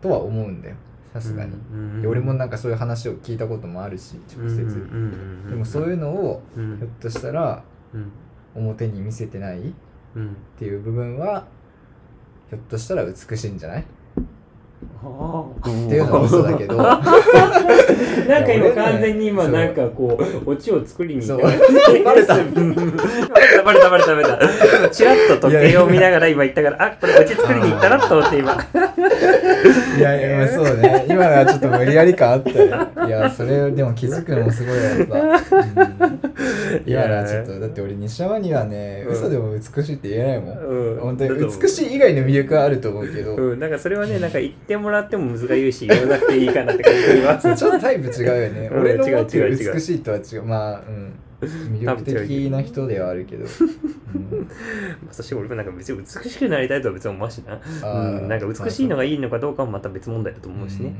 [0.00, 0.76] とは思うんだよ。
[1.12, 4.64] さすがに、うんで俺もなんかそういう話を聞いたこともあるし直接、
[5.50, 6.78] でもそういうのをうん。
[6.78, 7.62] ひょっとしたら
[7.92, 8.10] うん。
[8.54, 9.72] 表に見せてないっ
[10.16, 10.36] うん。
[10.58, 11.46] ていう部分は
[12.48, 13.84] ひょっとしたら美しいんじゃないあ
[14.82, 16.76] っていうのは嘘だけど。
[16.82, 21.46] なんか今完全に今なんかこうオチを作りに行った。
[22.04, 23.90] バレたうんバレた。
[23.90, 24.14] バレた。
[24.14, 24.36] バレた。
[24.36, 24.48] バレ
[24.82, 24.90] た。
[24.90, 26.62] チラッと時計を見ながら今言った。
[26.62, 27.88] からあこれオチ作りに行った。
[27.88, 28.56] なと思って今
[29.98, 31.06] いやいや、まあそうね。
[31.08, 32.66] 今のはちょっと無理やり感あったよ。
[33.06, 35.18] いや、それでも気づくのもすごいやっぱ。
[35.18, 36.20] うん、
[36.86, 40.58] 今のはちょっと、だって俺、西山にはね、うん嘘でも美しいって言えないもん。
[40.58, 48.68] うん本当に美しい以外の魅力はあると思うけど、うんなんかそれはねなんか言ってもらっても難しいし言わなくていいかなって感じます ちょっとタイプ違うよね。
[48.72, 50.42] うん俺の思ってる違う違う違う美しいとは違う。
[50.44, 51.12] まあ、うん。
[51.46, 53.44] 魅力的な人ではあるけど。
[53.44, 54.48] うん。
[55.10, 60.94] そして俺もなんか別に美しくなりたいとは別に思うしな、うん、なんか美しいのがいいのかどうかもまた別問題だと思うしね、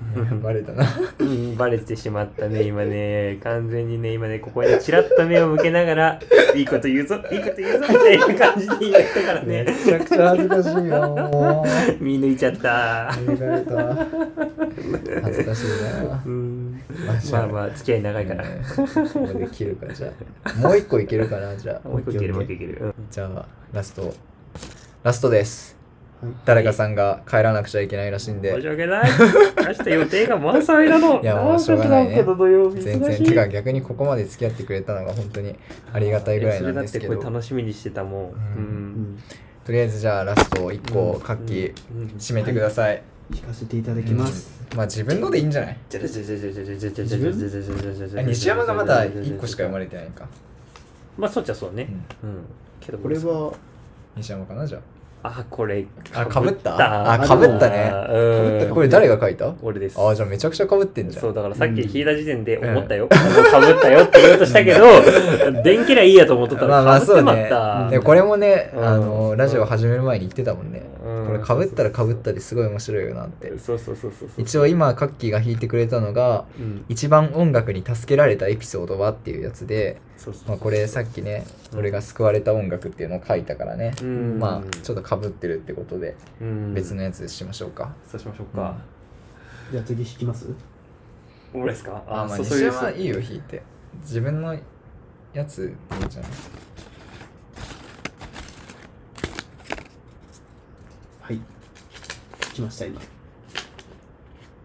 [0.42, 0.86] バレたな。
[1.18, 3.38] うん、バレてしまったね、今ね。
[3.42, 6.20] 完全にね、今ね、ここにチラッと目を向けながら、
[6.54, 9.74] いいこと言うぞ、いいこと言うぞ、みたいな感じで言ったからめね。
[9.84, 11.00] ちゃくちゃ恥ずかしいよ、
[11.32, 11.64] も
[12.00, 12.04] う。
[12.04, 13.14] 見抜いちゃった。
[13.20, 15.22] 見抜かれた。
[15.22, 15.66] 恥ずかしい
[16.08, 16.22] な。
[16.24, 20.12] うんまあまあまあ付き合い長いから、ねここで切るかじゃ
[20.44, 24.12] あもう一個いけるかなじゃあもう一個いけるもう一個いける、うんじゃあラスト
[25.02, 25.79] ラストですはい
[26.44, 28.52] 誰かさんが帰らなくちゃいけないらしいんで。
[28.52, 29.10] 申し訳ない。
[29.78, 31.22] 明日予定が満載なの。
[31.22, 32.22] いや、もうしょうがない、ね。
[32.78, 33.24] 全然。
[33.24, 35.56] てか逆にここまで付き合ってくれたのが本当に
[35.92, 37.14] ありがたいぐらいなんですけど。
[37.14, 39.18] それ楽しみにしてたもん。
[39.64, 41.72] とりあえずじゃあラスト1個各き
[42.18, 43.02] 締めてください。
[43.30, 44.60] 聞かせていただきます。
[44.76, 45.76] まあ自分のでいいんじゃない？
[48.26, 50.26] 西山がまだ1個しか読まれてないか。
[51.16, 51.88] まあそっちゃそうね。
[52.22, 52.44] うん。
[52.80, 53.52] けどこれは
[54.16, 54.80] 西山かなじゃあ。
[55.50, 56.76] これあ被った？
[56.76, 57.92] ああ被ったね。
[58.10, 59.54] うんあこれ誰が書いた？
[59.62, 60.00] 俺です。
[60.00, 61.22] あじゃあめちゃくちゃ被ってんじゃん。
[61.22, 68.00] そうだからさっき引いた時点で思ったよ、あの被ったよって言おうとしたけど電気りゃいいやと思っとったまあまら被ってまっあそうね。
[68.00, 68.84] これもね、うん。
[68.84, 73.58] あのラジオ始める前に言ってたもんね、うんこれかぶったらかぶったですごい面白いよなって。
[73.58, 74.42] そうそうそうそうそう。
[74.42, 76.84] 一応今カッキーが弾いてくれたのがうん。
[76.88, 80.00] 一番音楽に助けられたエピソードはっていうやつで、
[80.60, 81.44] これさっきね
[81.74, 84.38] 俺が救われた音楽っていうのを書いたからね、うん。
[84.38, 86.74] まあちょっとかぶってるってことでうん。
[86.74, 88.76] 別のやつしましょうか、そうしましょうか、
[89.72, 90.46] じゃあ次引きます？
[91.54, 92.02] 俺ですか？
[92.06, 93.62] あまあそう西山いいよ弾いて。
[94.02, 94.56] 自分の
[95.32, 96.30] やつでいいんじゃない？
[102.60, 103.00] 来ました今。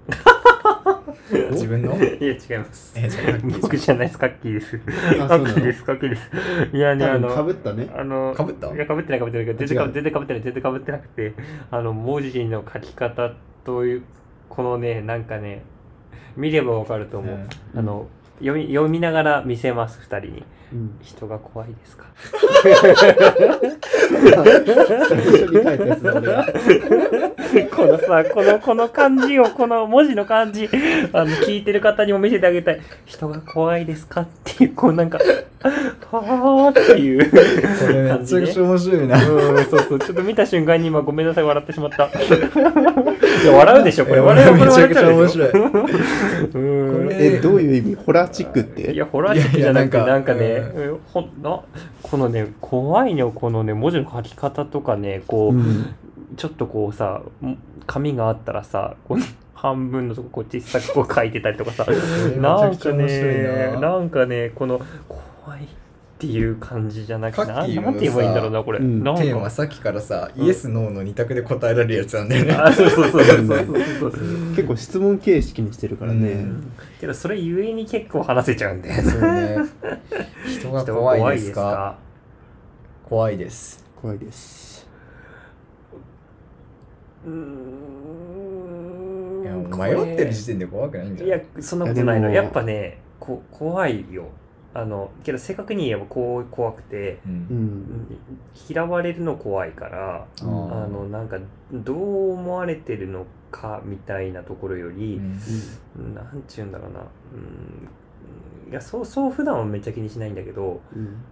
[1.52, 1.96] 自分の？
[1.96, 2.94] いや違います。
[2.96, 3.62] えじゃあカッキー。
[3.62, 4.20] 僕じゃないです。
[4.20, 4.80] カッキーです。
[5.22, 5.84] あカッキーです。
[5.86, 6.30] カッキーです。
[6.76, 7.90] いやねあ多の分かぶったね。
[7.96, 8.74] あのかぶった？
[8.74, 9.56] いやかぶってないかぶってない。
[9.56, 9.92] 全然か違う。
[9.94, 11.34] 全然かぶってない全然かぶってなくて
[11.72, 13.32] あの文字の書き方
[13.64, 14.04] という
[14.50, 15.64] このねなんかね
[16.36, 17.80] 見ればわかると思う、うん。
[17.80, 18.08] あの
[18.40, 20.44] 読み読みながら見せます二人に
[20.74, 20.98] うん。
[21.02, 22.06] 人が怖いですか？
[27.76, 30.68] このさこのこの漢字をこの文字の漢字
[31.14, 32.82] あの聞いてる方にも見せてあげたい。
[33.06, 34.22] 人が怖いですか？
[34.22, 35.20] っていうこうなんか
[36.12, 37.30] はあっていう。
[38.10, 39.30] 感じねちゃくちゃ面白いな。
[39.30, 40.00] うんそうそう。
[40.00, 42.06] ちょっと見た瞬間に今ごめんなさい笑ってしまった。
[42.10, 44.22] いや笑うでしょこれ。
[44.22, 45.72] 笑うめちゃくちゃ面白いうん。
[47.06, 47.96] これえどういう意味？
[47.96, 48.92] ホラーチックって？
[48.94, 50.55] いやホラーチックじゃなくてなんかね
[51.14, 51.62] ほんな
[52.02, 55.96] このね怖いのこのね文字の書き方とかねこう、うん。
[56.38, 57.22] ちょっとこうさ
[57.86, 59.20] 紙があったらさこう
[59.54, 61.86] 半分のとここう小さくこう書いてたりとかさ。
[62.36, 62.68] めな。
[62.68, 65.68] んかねななんかねこの怖い
[66.16, 72.54] っていう感じじゃなくてなカッキーもなんて言えばいいんだろうなこれ、うんなんかテーマさっきからさ、イエス・ノーの二択で答えられるやつなんだよね。
[72.54, 73.54] あそうそうそうそうそうそ
[74.08, 74.20] うそう
[74.56, 79.58] 結構質問形式にしてるからね、うんけどそれゆえに結構話せちゃうんだよねそうね。
[80.48, 81.98] 人が人怖いですか
[83.04, 83.84] 怖いです。
[84.02, 84.88] 怖いです
[87.26, 94.30] うーんいや迷ってる時点で怖くないんじゃないいやそんなことないのやっぱねこ怖いよ
[94.78, 97.30] あのけど正確に言えばこう怖くてう。
[97.30, 97.38] うん。
[97.80, 98.18] ん
[98.70, 100.84] 嫌われるの怖いからあー。
[100.84, 101.40] あのなんか
[101.72, 105.16] どう思われてるのかみたいなところより、
[105.98, 106.14] うん。
[106.14, 107.00] なんちゅうんだろうな。
[107.00, 108.70] うん。
[108.70, 111.24] いやそうそう普段はめっちゃ気にしないんだけどうん。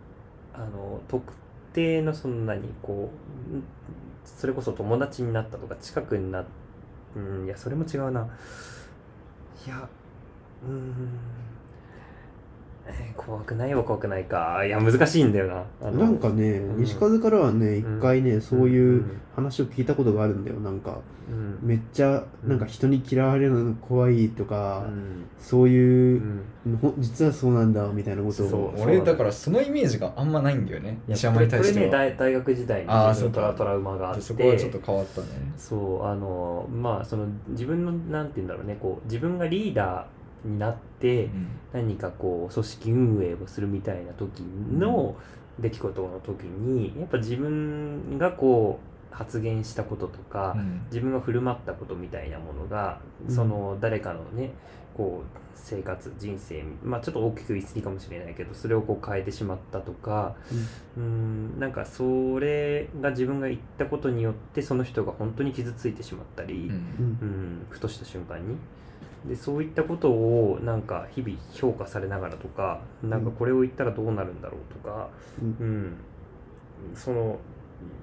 [0.53, 1.33] あの特
[1.73, 3.11] 定のそんなにこ
[3.51, 3.63] うん
[4.23, 6.45] それこそ友達になったとか近くにな
[7.15, 8.25] うんいやそれも違うな。
[9.65, 9.89] いや
[10.65, 10.93] うん
[12.87, 14.63] え ー怖くないは怖くないか。
[14.65, 15.47] いや難しいんだよ
[15.81, 15.91] な。
[15.91, 16.77] なんかね、うん。
[16.81, 19.11] 西風からはね一回ね、そういううん。
[19.35, 20.97] 話を聞いたことがあるんだよなんか。
[21.29, 21.57] うん。
[21.61, 25.23] めっちゃなんか人に嫌われるの怖いとか、うん。
[25.39, 26.21] そうういう、
[26.99, 28.47] 実はそうなんだみたいなことを。
[28.47, 28.81] そう。
[28.81, 30.99] 俺だからそのイメージがあんまないんだよね。
[31.07, 31.87] 西山に対しては。
[31.87, 34.21] これね大大学時代に自トラウマがあって。
[34.21, 35.27] そこはちょっと変わったね。
[35.57, 40.05] そうあのまあその自分のなんて言うんだろうねこう自分がリーダー
[40.43, 41.29] になって
[41.71, 45.15] 何かこう組織運営をするみたいな時の
[45.59, 50.81] 出来事の時にやっぱ自分がこう発言したこととか、うん。
[50.87, 53.35] 自分が振る舞ったことみたいなものが、うん。
[53.35, 54.51] その誰かのね
[54.97, 60.35] こう生活人生まあちょっと大きく言い過ぎかもしれないけどそれをこう変えてしまったとか
[60.97, 61.59] うん。
[61.59, 66.69] なんかそれが自分が言ったことによってその人が本当に傷ついてしまったり、うんうん。
[66.69, 68.55] うん、ふとした瞬間に
[69.25, 75.09] でそういったことをなんか日々評価されながらとかなんかこれを言ったらどうなるんだろうとか、
[75.41, 75.55] うん。
[75.59, 77.39] うん、その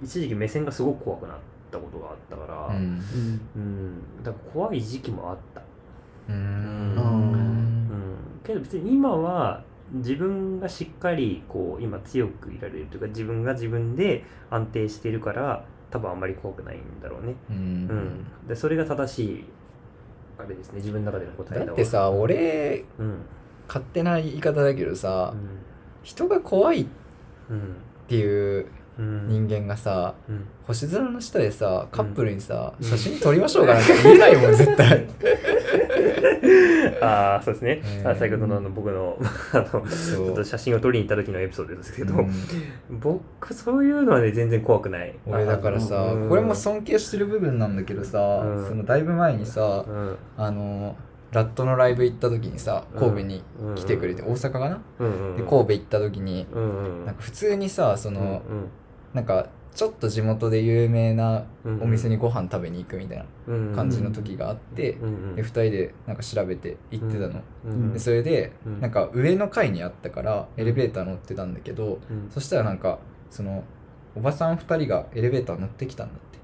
[0.03, 1.37] 一時期目線がすごく怖くなっ
[1.71, 2.75] たことがあったから、うん。
[2.75, 3.41] うん。
[3.57, 5.61] うん、だから怖い時期もあった、
[6.29, 6.81] ううん。
[8.43, 9.62] けど別に今は
[9.93, 19.45] 自分がしっかりこう今強くいられるというか自分が自分で安定しているから多分あんまり怖くないんだろうね、ううんん、でそれが正しい
[20.47, 23.14] ですね自分の中での答えだってさ俺うん。
[23.68, 25.41] 勝手な言い方だけどさ、うん。
[26.03, 26.86] 人が怖いっ
[27.51, 27.74] うん
[28.09, 28.24] てい
[28.61, 28.66] ううん
[29.01, 30.46] 人間がさうん。
[30.66, 32.86] 星空の下でさカップルにさ、うん。
[32.86, 35.07] 写真撮りましょうかなんて言えないもん絶対。
[37.03, 37.82] ああそうですね、
[38.18, 39.16] 先ほどのあの僕の
[39.55, 42.30] あの写真を撮りに行った時のエピソードですけど、うん。
[43.01, 45.14] 僕そういうのはね全然怖くない。
[45.26, 46.28] 俺だからさうん。
[46.28, 48.66] これも尊敬してる部分なんだけどさ、うん。
[48.66, 50.16] そのだいぶ前にさうん。
[50.36, 50.96] あの
[51.32, 53.44] ラットのライブ行った時にさ神戸に
[53.76, 54.80] 来てくれて、大阪かな、
[55.36, 56.46] で神戸行った時に
[57.07, 58.66] なんか普通にさその、うん
[59.15, 68.81] なんかちょっと地元で有名なうんお店にご飯食べに行くみたいうんな感じの時があって、うんうんで2人でなんか調べて行ってたの、うんでそれでうん。
[68.81, 72.31] なんか上の階にあったからエレベーター乗ってたんだけど、うん。
[72.31, 72.99] そしたらなんか
[73.31, 73.65] その
[74.17, 76.39] おばさん2人がエレベーター乗ってきたんだって。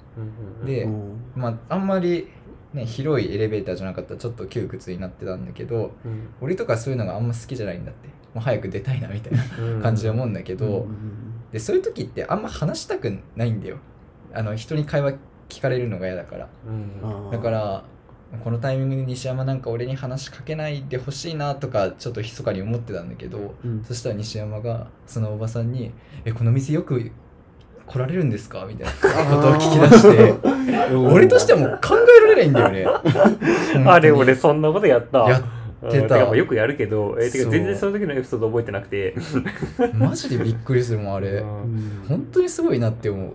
[0.60, 1.20] うんで、うん。
[1.34, 2.28] まああんまり、
[2.74, 6.28] ね、広いエレベーターじゃなかったらちょっと窮屈になってたんだけどうん。
[6.40, 8.08] 俺とかそういうのがあんま好きじゃないんだって。
[8.34, 9.42] もう早く出たいなみたいな
[9.74, 9.82] うん。
[9.82, 13.78] 感じで思うんだけど、うんでそういう時ってあんま話したくないんだよ。
[14.32, 15.12] あの人に会話
[15.48, 16.48] 聞かれるのが嫌だから。
[16.66, 17.30] うん。
[17.30, 17.84] だから
[18.42, 23.84] このタイミングで西山なんか俺に話しかけないでほしいなとかちょっと密かに思ってたんだけど、うん。
[23.84, 25.92] そしたら西山がそのおばさんに
[26.24, 27.10] 「えこの店よく
[27.86, 30.66] 来られるんですか?」みたいなことを聞き出して。
[30.94, 32.86] 俺としてはもう考えられないんだよね。
[33.86, 35.42] あれ俺そんなことやったやっ
[35.90, 37.44] てたよくやるけどえてそう。
[37.46, 39.14] か全然その時のエピソード覚えてなくて。
[39.94, 41.30] マジでびっくりするもんあれ。
[41.30, 42.04] うん。
[42.08, 43.32] 本当にすごいなって思う。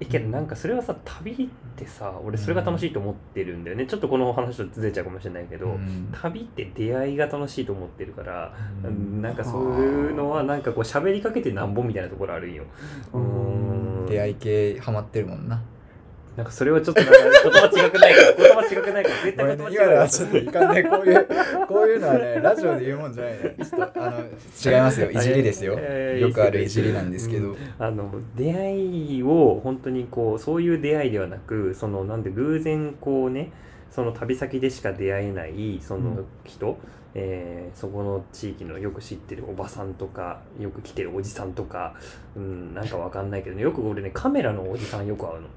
[0.00, 6.08] えけどなんかそれはさ旅ってさ俺それが楽しいと思ってるんだよね、ちょっとこの話とずれちゃうかもしれないけど、うん。
[6.10, 9.20] 旅って出会いが楽しいと思ってるから、うん。
[9.20, 12.64] なんかそういうのはなんかこう喋りかけてなんぼみたいなところあるんよ。
[13.12, 14.06] うーん。
[14.06, 15.60] 出会い系ハマってるもんな
[16.36, 18.14] なんかそれはちょっとなんか言葉違くない。
[18.14, 21.28] から言葉違くないから絶対言葉違うよ今のはちょっといかんねこういう
[21.66, 23.56] こういうのはねラジオで言うもんじゃないね。
[23.58, 25.10] ちょっとあの違いますよ。
[25.12, 25.74] いじりですよ。
[25.76, 33.50] えーよくあるいじりなんですけど、うんあの出会いを本当にこうそういう出会いではなくそのなんで偶然こうね
[33.90, 36.78] その旅先でしか出会えないその人、
[37.14, 41.94] えーそこの地域のよく知ってるおばさんとかよく来てるおじさんとか、
[42.36, 45.48] うん、なんかわかんないけど、ね、よく俺ねカメラのおじさんよく会うの。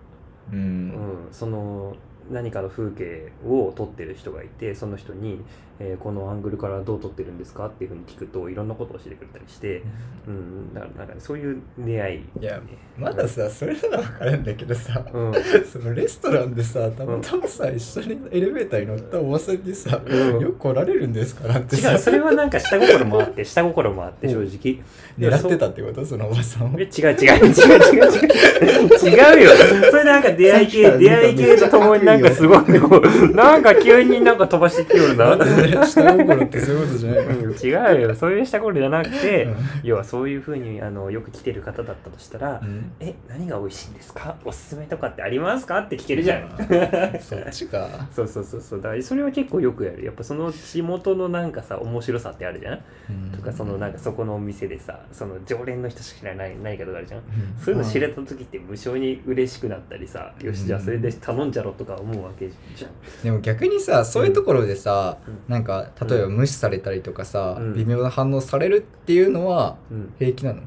[0.51, 1.25] うん。
[1.25, 1.95] うん、その
[2.31, 5.41] 何かの風景を撮ってる人がいてその人に、
[5.79, 9.81] えーこのアングルからどう撮ってるんですかっていうふうに聞くといろんなことを教えてくれたりして、
[10.27, 12.61] うん、だからなんかねそういう出会い、ね、いや
[12.97, 15.33] まださそれなら分かるんだけどさうん、
[15.65, 20.39] そのレストランでさたまたまさ、一緒にエレベーターに乗ったおばさんにさ「うん。
[20.39, 21.93] よく来られるんですか?」なんてさ。
[21.93, 24.79] 違うそれはなんか下心もあって下心もあって正直。
[25.17, 26.05] 狙ってたってこと？
[26.05, 26.79] そのおばさんを。
[26.79, 26.89] え違う。
[26.89, 29.39] 違う違う違う違う。
[29.39, 29.51] 違うよ。
[29.91, 35.37] それなんか出会い系出会い系とともになんかすごいなんか急になんか飛ばしてきよるな
[35.85, 46.49] 下心ってそういうことじゃないのうん違うよそういうしたことじゃなくて、うん要はそういうふうにあのよく来てる方だったとしたら「うんえ何が美味しいんですかおすすめとかってありますか?」って聞けるじゃん。
[47.19, 52.81] そっちかそうそうそうそうだそれは結構よくやるやっぱその地元のなんかさ面白さってあるじゃん、
[53.35, 57.25] とかそのなんかそこのお店でさその常連の人しか知らない何かとかあるじゃんうん
[57.59, 62.91] そういうの知れた時って無性に嬉しくなったりさ、よしじゃあそれで頼んじゃろとか思うわけじゃん。
[63.23, 65.39] でも逆にさそういうところでさ、うん。
[65.47, 67.73] なんか例えば無視されたりとかさ、うん。
[67.73, 70.61] 微妙な反応されるっていうのはうん、平気なの？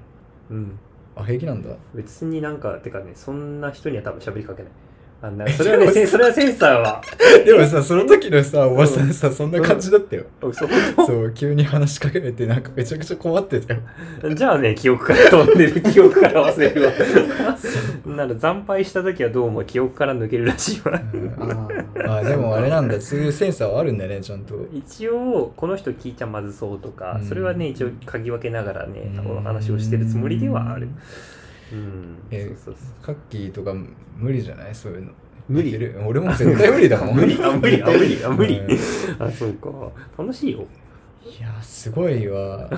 [0.50, 0.78] うん、
[1.14, 1.70] あ平気なんだ。
[1.94, 4.72] 別になんかてかねそんな人には多分喋りかけない
[5.22, 7.00] あんなそれはね せそれはセンサーは。
[7.44, 10.68] でもさその時のさおばさんさそんな感じだったよ、おそう
[11.06, 13.80] そう急に話しかけられてなんかめちゃくちゃ困ってたよ。
[14.34, 16.92] じゃあね、記憶から飛んでる、記憶から忘れるわ。
[18.06, 21.00] なら惨敗した時はどうも記憶から抜けるらしいわ。
[21.38, 24.54] あーあでもあれなんだそういうセンサーはあるんだねちゃんと。
[24.72, 27.26] 一応、この人聞いちゃまずそうとか、うん。
[27.26, 29.38] それはね、一応嗅ぎ分けながらね、うん。
[29.38, 30.88] お話をしてるつもりではある。
[31.72, 32.16] うん。
[32.30, 32.54] え
[33.02, 33.74] カッキーとか
[34.16, 34.74] 無理じゃない？
[34.74, 35.12] そういうの。
[35.48, 35.76] 無理。
[36.06, 37.10] 俺も絶対無理だもん。
[37.10, 37.14] う。
[37.20, 38.58] 無理、あ、無理、あ、無理、あ、無理。
[38.58, 39.22] うん。
[39.22, 39.70] あ、そうか。
[40.18, 40.64] 楽しいよ。
[41.24, 42.70] いやすごいわ。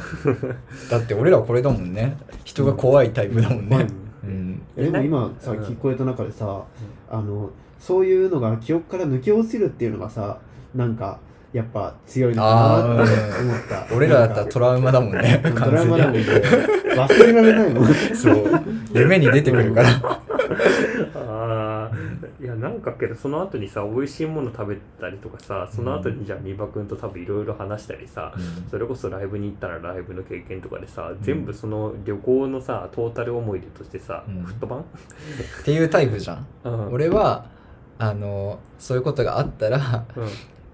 [0.91, 2.16] だって俺らこれだもんね。
[2.45, 3.86] 人が怖いタイプだもんね、
[4.24, 4.62] うん。
[4.76, 5.59] えでも今さうん。
[5.61, 6.64] 聞こえた中でさ、
[7.11, 10.39] あのそういうのが記憶から抜け落ちるっていうのがさ
[10.74, 11.20] なんか
[11.53, 13.94] やっぱ強いのかなって思った。
[13.94, 15.40] 俺らだったらトラウマだもんね。
[15.42, 16.20] ド完ラマだもんね。
[16.20, 18.62] 忘れられないもんそう。
[18.92, 19.88] 夢に出てくるから。
[21.14, 21.96] ああ
[22.42, 28.32] いやなんかけどその後にさ美味しいもの食べたりとかさその後にじゃあ三馬くんと多分いろいろ話したりさ、
[28.70, 34.42] それこそライブに行ったらライブの経験とかでさ、全部その旅行のさトータル思い出としてさ、うん。
[34.42, 34.82] フットバン、っ
[35.64, 36.46] ていうタイプじゃん。
[36.64, 37.46] うん、俺は
[37.99, 40.28] あのそういうことがあったらうん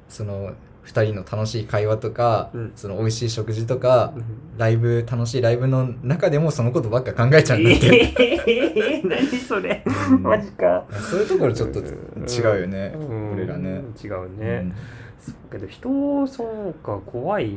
[0.08, 0.52] その
[0.86, 2.72] 2人の楽しい会話とか、うん。
[2.76, 4.24] その美味しい食事とか、うん。
[4.58, 8.14] ライブ楽しいライブの中でもそのことばっか考えちゃうんだって、
[8.46, 9.82] えー、何それ？
[10.10, 10.22] うん。
[10.22, 10.84] マジか。
[11.10, 13.32] そういうところちょっと違うよね、うん。
[13.32, 14.72] 俺らね、違うね、
[15.20, 17.52] そうけど人そうか怖い。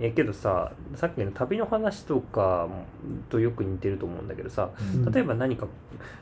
[0.00, 2.68] えけどささっきの旅の話とか
[3.30, 5.10] とよく似てると思うんだけどさうん。
[5.12, 5.66] 例えば何か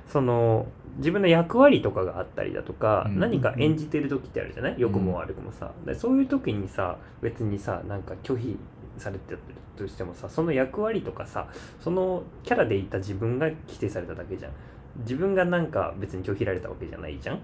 [0.06, 0.66] その
[0.98, 3.18] 自分の役割とかがあったりだとか、うん。
[3.20, 4.74] 何か演じてる時ってあるじゃない？
[4.78, 8.56] 良くも悪くもさ、でそういう時にさ別にさなんか拒否
[8.96, 9.40] されてた
[9.76, 11.48] としてもさその役割とかさ
[11.80, 14.52] そのキャラでいた自分が規定されただけじゃん。
[15.00, 17.38] 自分がなんか別に拒否られたわけじゃないじゃん、う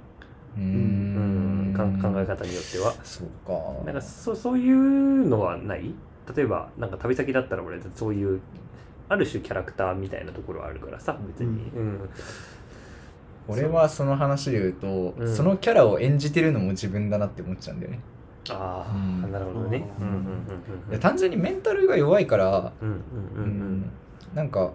[0.57, 0.61] う
[1.85, 2.93] んん、か考え方によっては。
[3.05, 3.85] そうか。
[3.85, 5.95] なんかそそういうのはない？
[6.37, 8.41] 例えばなんか旅先だったら俺そういう
[9.09, 12.09] ある種キャラクターみたいなところはあるからさ別に、うん。
[13.49, 15.37] 俺はその話で言うと、うん。
[15.37, 18.01] そのキャラを演じてるのも自分だなって思っちゃうんだよね、
[18.51, 19.33] ああ、うん。
[19.33, 19.85] なるほどね。
[19.99, 22.97] ううんんうんいや単純にメンタルが弱いから、うんうん
[23.37, 23.45] うん。
[23.45, 23.91] うん。
[24.33, 24.71] なんか、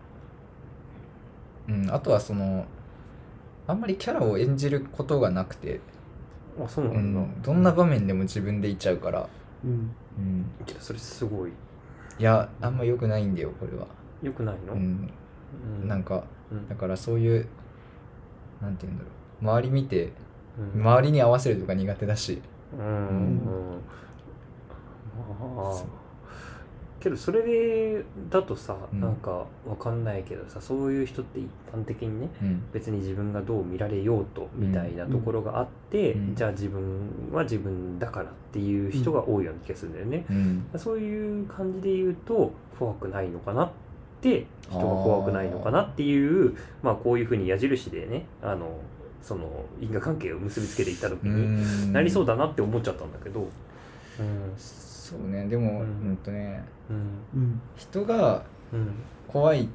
[1.70, 2.66] うん、あとはその
[3.68, 5.82] あんまりキャラを演じることがなくて、うん。
[6.66, 7.20] あ、そううなんだ。
[7.20, 9.28] ん、どんな場面でも自分でいちゃうから、
[9.64, 9.72] うん。
[9.72, 11.52] うん、けどそれすごい。
[12.20, 13.88] いやあんま良くないんだよこれは、
[14.24, 15.12] よくないの、うん、
[15.84, 16.68] うなんかうん。
[16.68, 17.48] だからそういう
[18.62, 19.10] なんて言うんだろ
[19.42, 19.58] う。
[19.58, 20.12] 周り見て
[20.76, 20.82] うん。
[20.82, 22.42] 周りに合わせるとか苦手だし、
[22.78, 23.82] うんうん
[25.56, 26.07] まあ
[27.00, 29.02] けどそれでだとさ、うん。
[29.02, 32.64] なんかわかんないけどさそういう人って一般的にねうん。
[32.74, 36.36] 別に自分がどう見られようとみたいなところがあって、うん。
[36.36, 40.66] じゃあ自分は自分だからっていう人が多いような気がするんだよね、うん。
[40.76, 43.72] そういう感じで言うと怖くないのかなっ
[44.22, 48.80] て人が怖くないのかなっていうまあこういうふうに矢印でねあの
[49.22, 53.42] その因果関係を結びつけていった時になりそうだだなって思っちゃったんだけど。
[53.42, 53.48] うん
[55.08, 55.46] そうね。
[55.48, 57.42] でも、ううんん、とねうん。
[57.42, 57.62] うん。
[57.76, 58.44] 人が
[58.74, 58.90] うん。
[59.28, 59.68] 怖いっ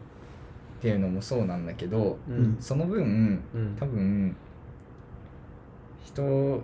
[0.81, 2.57] ていうのもそうなんだけどうん。
[2.61, 3.77] その分うん。
[3.79, 4.37] 多分
[6.05, 6.63] 人、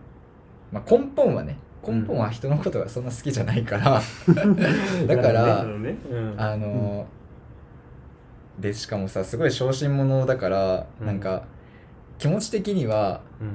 [0.73, 1.57] まあ、根本はね
[1.87, 4.01] 根本は人のことがそんな好きじゃないから、
[5.07, 6.35] だからなるほどねうん。
[6.37, 7.07] あの、
[8.59, 11.07] でしかもさすごい小心者だから、うん。
[11.07, 11.45] なんか
[12.19, 13.49] 気持ち的にはうん。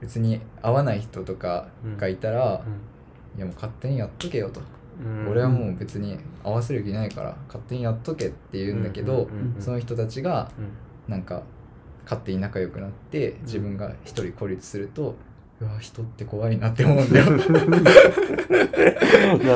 [0.00, 1.66] 別に合わない人とか
[1.98, 2.70] がいたら、う
[3.36, 5.28] いやもう勝手にやっとけよと、ん。
[5.28, 11.12] 俺はもう別に合わせる気ないから勝手にやっとけって言うんだけど、うんその人たちがうん。
[11.12, 11.42] なんか
[12.04, 15.14] 勝手に仲良くなって自分が一人孤立すると、
[15.60, 17.26] うわ人って怖いなって思うんだよ。
[17.30, 17.44] なる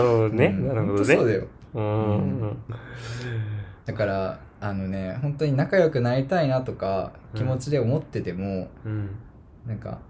[0.08, 0.68] ほどね、うん。
[0.68, 1.04] なるほどね。
[1.04, 1.46] そうだよ。
[1.74, 2.56] うん。
[3.84, 9.10] だからあのね本当に仲良くなりたいなとか気持ちで思ってても、うん。
[9.66, 10.00] なんか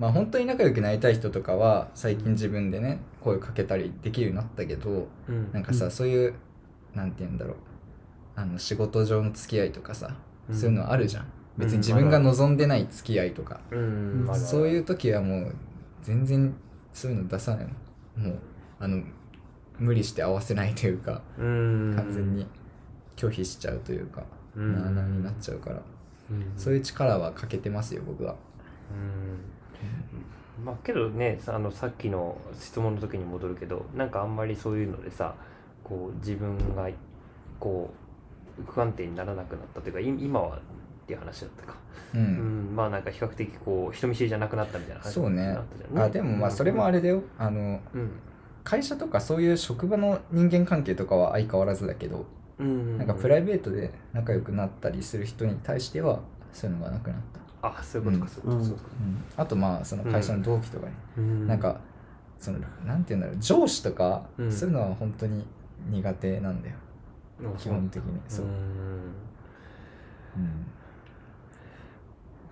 [0.00, 5.52] まあ本当に仲良くなりたい人とかは最近自分でね声かけたりできるようになったけどうん。
[5.52, 5.90] なんかさ、うん。
[5.90, 6.34] そういう
[6.94, 7.56] なんて言うんだろう。
[8.34, 10.16] あの仕事上の付き合いとかさ、
[10.48, 10.56] うん。
[10.56, 11.26] そういうのあるじゃん。
[11.58, 13.60] 別にうん自分が望んでない付き合いとか、
[14.34, 15.54] そういう時はもう
[16.00, 16.54] 全然
[16.94, 17.66] そういうの出さない
[18.16, 18.30] の。
[18.30, 18.38] もう
[18.78, 19.02] あの
[19.78, 21.92] 無理して合わせないというかうん。
[21.94, 22.46] 完全に
[23.16, 24.24] 拒否しちゃうというか、
[24.56, 24.72] うん。
[24.72, 25.82] なあなあになっちゃうから、
[26.30, 26.52] うん。
[26.56, 28.34] そういう力は欠けてますよ僕は。
[28.90, 29.59] うん
[30.64, 35.34] まあけどねさあのさっきの質問の時に戻るけどなんかあんまりそういうのでさ
[35.82, 36.88] こう自分が
[37.58, 37.90] こ
[38.58, 40.60] う不安定にならなくなったというかい今はっ
[41.06, 41.74] ていう話だったか、
[42.14, 42.72] ううん。
[42.72, 47.22] ん、まあなんか比較的こう人見知りじゃなくなったみたいな話そうねになったじゃんあでもまあそれもあれだよ。
[47.38, 48.10] あのうん。
[48.62, 52.26] 会社とかそういう職場の人間関係とかは相変わらずだけど、
[52.58, 52.98] うん。
[52.98, 56.20] なんかプライベートで仲良くなったりする人に対しては
[56.52, 58.88] そういうのがなくなった、あそういうことかそういうことそういうこ
[59.36, 60.92] あとまあその会社の同期とかね、
[61.46, 61.80] なんか
[62.40, 64.52] そのなんて言うんだろう上司とか、うん。
[64.52, 65.46] そういうのは本当に
[65.90, 66.76] 苦手なんだよ。
[67.42, 68.20] うん基本的に。
[68.28, 68.52] そう、うん。
[68.52, 68.56] うん。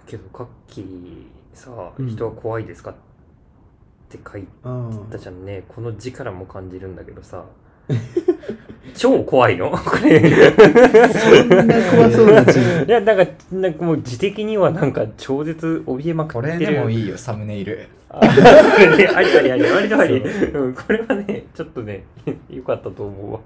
[0.06, 2.08] けどカッキーさうん。
[2.08, 2.94] 人は怖いですかっ
[4.10, 5.64] て書いあたじゃんね。
[5.68, 7.44] この字からも感じるんだけどさ
[8.98, 9.70] 超怖いの？
[9.70, 16.58] これあそんな怖そうな字いやなんかなんかもう字的にはなんか超絶怯えまくこってる。
[16.58, 17.88] れでもいいよサムネイル。
[18.10, 20.62] あありありありあり割とあり、そう。
[20.64, 22.04] うん、これはねちょっとね
[22.50, 23.40] よかったと思うわ。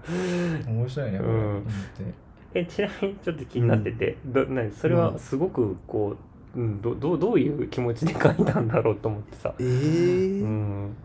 [0.67, 1.37] 面白いねこれ、うん。
[1.37, 1.65] 本
[1.99, 2.13] 当に
[2.55, 4.73] えちなみにちょっと気になってて、ど何？
[4.73, 6.17] それはすごくこ
[6.57, 9.53] う、うん、どどうどういう気持ちで書いたんだろうと思ってさ。
[9.59, 10.43] えー。
[10.43, 10.97] うん。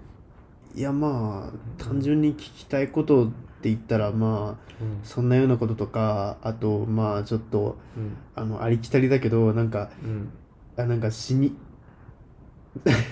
[0.76, 5.00] いやまあ単純に聞きたいことって言ったらまあうん。
[5.04, 8.16] そんなようなこととかあとまあちょっとうん。
[8.36, 10.30] あのありきたりだけどなんかうん。
[10.78, 11.56] あなんか死に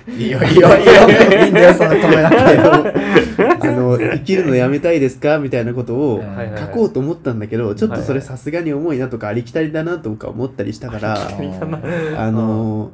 [0.07, 0.67] いいよいいよ。
[0.77, 0.93] いいよ
[1.45, 6.23] いいんだよその止めなくて あの生きるのやめたいですかみたいなことを
[6.59, 11.17] 書こうと思ったんだけど、ちょっとそれはいはいさすがに重いなとかありきたりだなとか思ったりしたから、
[12.17, 12.91] あの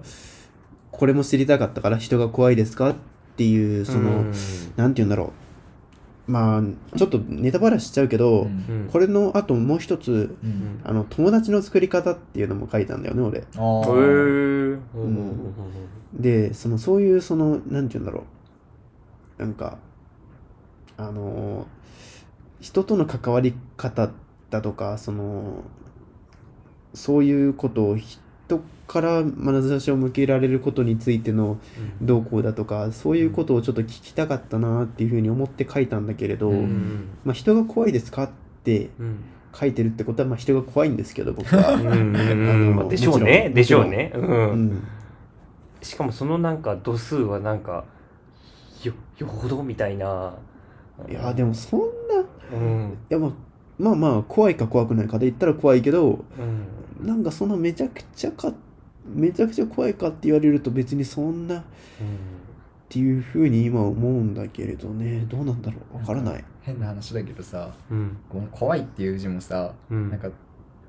[0.92, 2.92] これも知りたかったから人が怖いですか？
[2.92, 2.96] っ
[3.36, 4.32] ていうその、うん。
[4.78, 5.32] なんて言うんだろう
[6.28, 8.48] まあちょっとネタバラしちゃうけど、うん。
[8.48, 10.82] うんこれの後もう一つうん。
[10.84, 13.40] あの友達の作り方っていうのも書いたんだよね俺。
[13.40, 15.52] あへーー
[16.14, 18.26] でそのそういうそのなんて言うんだろ
[19.40, 19.42] う。
[19.42, 19.78] なんか
[20.98, 21.66] あの
[22.60, 24.12] 人との関わり方
[24.52, 25.64] だとかその
[26.94, 27.98] そういうことを
[28.58, 31.58] 人から眼差しを向けられることについての
[32.02, 36.60] どうこうだとかそういうことをちょっと聞きたかったなっていうふうに思って書いたんだけれど、ううん。
[36.66, 38.30] んまあ、人が怖いですかっ
[38.64, 39.16] てうん。
[39.54, 41.74] 書いてるってことは、まあ、人が怖いんですけど僕は。
[41.74, 41.80] う
[42.86, 42.88] ん。
[42.90, 43.52] でしょうね。
[43.54, 44.12] でしょうね。
[44.16, 44.24] うう
[44.56, 44.84] んん。
[45.82, 47.86] しかもそのなんか度数はなんか
[48.84, 50.34] よよほどみたいな。
[51.10, 51.86] いやでもそんな
[52.54, 52.98] うん。
[53.10, 53.32] いやまあ
[53.80, 56.18] まあまあ怖いか怖くないかで言ったら怖いけどうん
[57.02, 58.54] なんかそんなめちゃくちゃか
[59.06, 61.64] めちゃくちゃ怖いかって言われると別にそんなっ
[62.90, 65.26] ていうふうに今思うんだけれどね。
[65.28, 65.98] どうなんだろう。
[65.98, 66.44] わからない。
[66.62, 68.18] 変な話だけどさうん。
[68.30, 70.10] この怖いっていう字もさうん。
[70.12, 70.30] なんか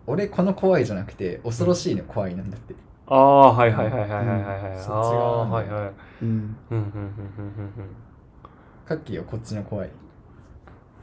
[0.06, 2.74] 俺この怖いじゃなくて恐ろしいの怖いなんだって。
[3.06, 4.42] ああはいはいはいはいはいはいはい。
[4.42, 6.90] はいはいうんうんうんうんうん。
[8.84, 9.90] カッキーはこっちの怖い。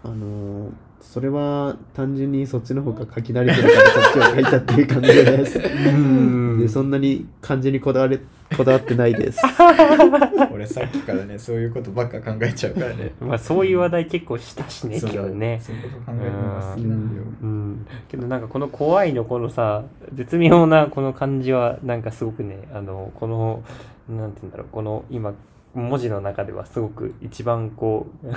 [0.04, 5.60] あのーそれは単純にそっちの方が書き慣れてるからそっちを書いたっていう感じです。
[5.60, 6.60] うん。
[6.60, 8.20] でそんなに漢字にこだわれ
[8.56, 9.42] こだわってないです。
[10.52, 13.14] 俺さっきからねそういうことばっか考えちゃうからね。
[13.22, 15.60] まあそういう話題結構したしねそう今日ね。
[15.62, 17.24] そういうこと考えるのが好きなんだよ。
[17.42, 17.86] うん。
[18.08, 19.84] けどなんかこの怖いのこのさ
[20.14, 23.64] 絶妙なこの感じはなんかすごくねあのこの
[24.10, 25.34] なんて言うんだろうこの今
[25.74, 28.28] 文字の中ではすごく一番こう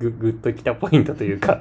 [0.00, 1.60] ググッときたポイントというか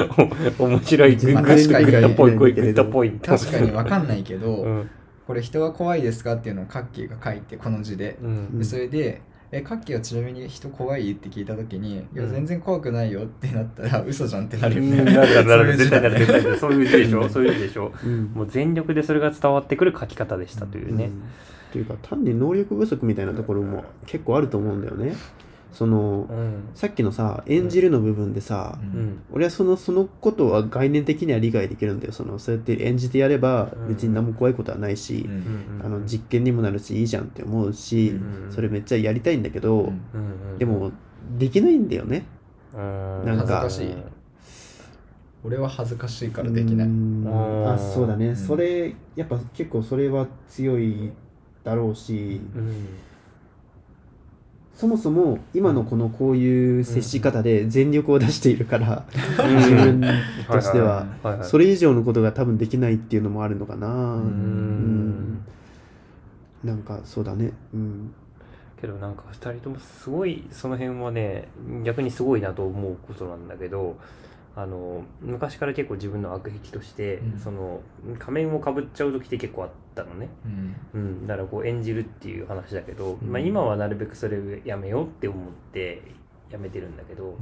[0.58, 2.40] お面白いグッと確かにきたポイント。
[2.40, 4.90] グッとポイント確かに分かんないけど、うん。
[5.26, 8.16] これ人は怖いですかっていうのをカッキーが書いてこの字で。
[8.22, 8.58] うん。
[8.58, 9.20] でそれで
[9.52, 15.04] えカッキーはちなみに人怖いって聞いた時に、いやうん全然怖くないよってなったら嘘じゃんってなるよね。
[15.14, 21.12] なるなる絶対なる絶対なるそういう字でしょそういう字でしょうんもう全力でそれが伝わってくる書き方でしたというねうんっ
[21.74, 25.14] ていうか単に能力不足みたいなところも結構あると思うんだよね
[25.74, 26.68] そのうん。
[26.74, 29.00] さっきのさ演じるの部分でさ、うん。
[29.00, 32.12] うん俺はそのそのことは概念的には理解できるんだよ。
[32.12, 33.88] そのそうやって演じてやればうん。
[33.88, 35.82] 別に何も怖いことはないし、うん。
[35.84, 38.52] あの実験にもなるしいいじゃんって思うし、うん。
[38.52, 39.92] それめっちゃやりたいんだけど、
[40.58, 40.92] でも
[41.38, 42.24] できないんだよね。
[42.72, 43.24] うん。
[43.24, 43.96] なんか恥ずかしい。
[45.44, 46.90] 俺は恥ずかしいからできなうい。
[46.90, 47.68] ん。
[47.68, 48.36] あそうだね、ん。
[48.36, 51.12] それやっぱ結構それは強い
[51.64, 52.86] だろうし、うん
[54.74, 59.04] そもそも今のこのこういう接し方で全力を出しているから、
[59.38, 59.56] うん。
[59.56, 60.04] 自分
[60.48, 61.06] としては。
[61.42, 65.36] それ以上のことが多分できないっていうのもあるのかな、ううん。
[65.36, 65.44] ん
[66.64, 67.52] なんかそうだね。
[67.72, 68.14] うん。
[68.80, 71.48] けどなんか2人ともすごいその辺はね
[71.84, 73.96] 逆にすごいなと思うことなんだけど
[74.56, 77.38] あの昔から結構自分の悪癖として、うん。
[77.38, 77.80] その
[78.18, 80.76] 仮面をかぶっちゃう時って結構あったのね、うん。
[80.94, 83.30] うん、だからこう演じるっていう話だけど、うん。
[83.30, 86.02] まあ、今はなるべくそれをやめようって思って
[86.50, 87.36] やめてるんだけど、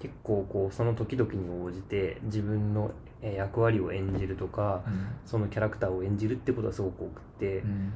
[0.00, 2.92] 結構こうその時々に応じて自分の
[3.22, 4.82] えー役割を演じるとか
[5.26, 7.92] そのキャラクターを演じるってことはすごく多くて、うん。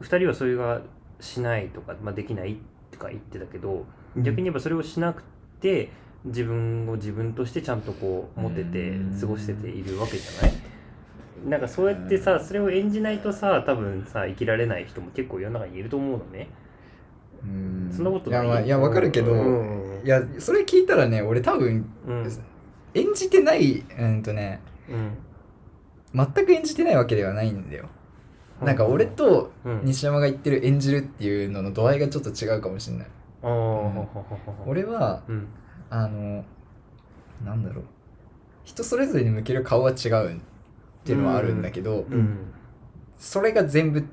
[0.00, 0.80] 2人はそれが
[1.20, 2.58] しないとか、まあ、できない
[2.90, 3.84] とか言ってたけど
[4.16, 5.22] 逆に言えばそれをしなく
[5.60, 5.90] て
[6.28, 10.52] 自分を自分としてちゃんとこう持てて過ごしてているわけじゃない？
[11.46, 16.48] なんかそうやってさそれを演じないとさ多分さ生きられない人も結構世の中にいると思うのね。
[17.42, 17.92] うん。
[17.94, 18.40] そんなことない？
[18.40, 20.02] いや,、まあ、いやわかるけど、うん。
[20.04, 22.32] いやそれ聞いたらね俺多分うん。
[22.94, 25.16] 演じてないうんとねうん。
[26.34, 27.88] 全く演じてないわけではないんだよ。
[28.62, 29.80] なんか俺とうん。
[29.84, 33.06] 西山が言ってる演じるっていうのの度合いがちょっと違うかもしれない。
[34.66, 35.46] 俺はうん
[35.90, 36.44] あの
[37.44, 37.84] なんだろう。
[38.64, 40.40] 人それぞれに向ける顔は違うっ
[41.04, 42.52] ていうのはあるんだけど、うん。
[43.18, 44.04] それが全部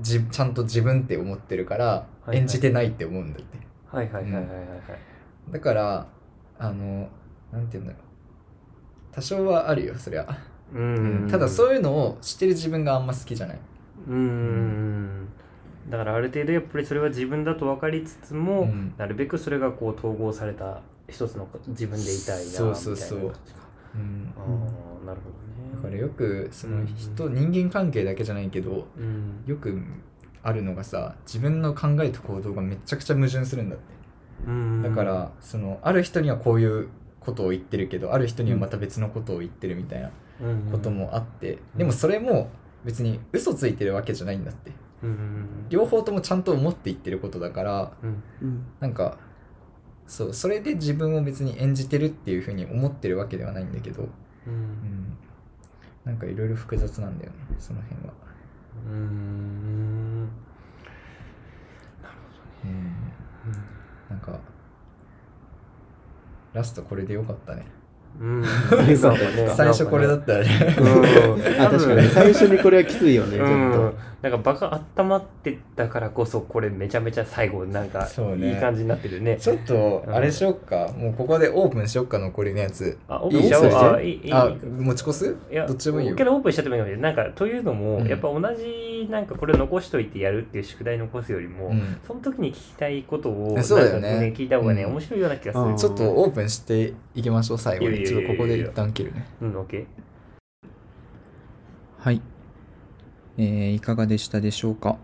[0.00, 4.52] じちゃんと自分って思ってるから演じてないって思うんだって、はいはいはいはいはい
[5.52, 6.06] だから
[6.58, 7.08] あの
[7.52, 8.02] なんて言うんだろう。
[9.12, 10.26] 多少はあるよそりゃ、
[10.74, 10.82] うう
[11.24, 11.28] ん。
[11.30, 13.58] ただそういうのをしてる自分があんま好きじゃない、
[14.08, 15.28] うーん
[15.88, 18.94] だからある程度やっぱりそれは自分だと分かりつつも、うん。
[18.96, 23.20] なるべくそれがこう統合された一つの自分でいたいなみたいなそうそうそう。
[23.20, 23.58] 感じか
[23.94, 24.32] うん。
[24.36, 24.40] あ
[25.02, 25.76] あなるほどね。
[25.76, 29.44] だからよくそのうん人、人間関係だけじゃないけどうん。
[29.46, 29.80] よく
[30.42, 33.84] あるのがさ自分の考えと行動がめちゃくちゃ矛盾するんだって。
[34.46, 34.82] うん。
[34.82, 36.88] だからそのある人にはこういう
[37.20, 40.10] ことを言ってるけどある人にはまた別のことを言ってるみたいな
[40.70, 42.50] こともあって、でもそれも
[42.84, 44.70] 別に嘘ついてるわけじゃないんだって
[45.68, 48.22] 両方ともちゃんと思って言ってることだからうん。
[48.42, 49.18] うんなんか
[50.06, 54.08] そうそれで自分を別に演じてるっていうふうに思ってるわけではないんだけど、う
[54.46, 55.16] うんん、
[56.04, 58.12] なんかいろいろ複雑なんだよねその辺は。
[58.88, 60.28] うん。
[62.64, 62.92] うん。
[64.08, 64.38] なんか
[66.52, 67.66] ラストこれでよかったね
[68.20, 68.44] うん。
[69.56, 70.76] 最初これだったらね。
[70.78, 71.62] うん。
[71.62, 73.72] あ確かに最初にこれはきついよねちょっうん。
[73.72, 78.50] と、なんか場が温まってたからこそこれめちゃめちゃ最後なんかそうね。
[78.50, 79.36] いい感じになってるね。
[79.38, 80.92] ちょっとあれしよっか。
[80.96, 82.98] もうここでオープンしよっか残りのやつ。
[83.08, 83.66] あオープンしちゃおう。
[83.66, 84.32] いいあいいいい。
[84.32, 85.36] あ持ち越す？
[85.50, 86.16] いやどっちでもいいよ。
[86.16, 88.06] けどオープンしちゃってもいいかもしれなんかというのも、うん。
[88.06, 92.00] やっぱ同じなんかこれを残しといてやるっていう宿題残すよりも、うん。
[92.06, 94.32] その時に聞きたいことをそうだよね。
[94.36, 94.90] 聞いた方がね、うん。
[94.92, 95.64] 面白いような気がする。
[95.64, 99.86] うんちょっとオープンしていきましょう最後にちょっとここで一旦切るねうん OK
[101.98, 102.22] はい、
[103.36, 104.98] えーいかがでしたでしょうか、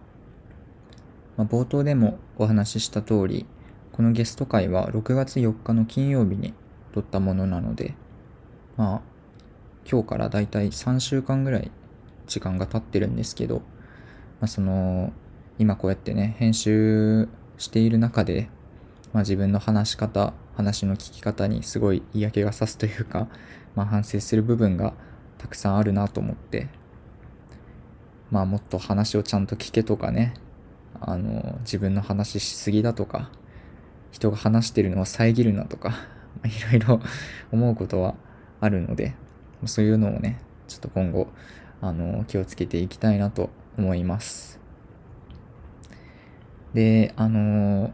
[1.37, 3.47] まあ、冒頭でもお話しした通り
[3.93, 6.55] このゲスト会は6月4日の金曜日に
[6.93, 7.95] 撮ったものなので
[8.77, 9.01] まあ
[9.91, 11.71] 今日からだいたい3週間ぐらい
[12.27, 13.63] 時間が経ってるんですけど、ま
[14.43, 15.13] あ、その
[15.59, 18.49] 今こうやってね編集している中で、
[19.13, 23.29] まあ、自分の話し方話の聞き方にすごい嫌気がさすというか、
[23.75, 24.95] まあ、反省する部分が
[25.39, 26.69] たくさんあるなと思って。
[28.31, 30.35] まあもっと話をちゃんと聞けとかね。
[31.01, 33.31] あの自分の話しすぎだとか
[34.13, 35.95] 人が話してるのを遮るなとか
[36.45, 37.01] いろいろ
[37.51, 38.15] 思うことは
[38.61, 39.15] あるので
[39.65, 41.29] そういうのをねちょっと今後
[41.81, 44.61] あの気をつけていきたいなと思います。
[46.75, 47.91] であの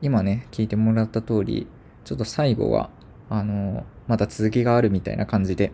[0.00, 1.66] 今ね聞いてもらった通り
[2.06, 2.88] ちょっと最後は
[3.28, 5.72] あのまだ続きがあるみたいな感じで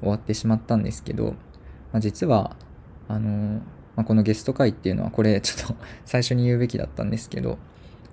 [0.00, 1.34] 終わってしまったんですけど、
[1.92, 2.56] まあ、実は
[3.08, 3.60] あの、
[3.94, 5.76] まあ、このゲスト会っていうのはこれちょっと
[6.06, 7.58] 最初に言うべきだったんですけど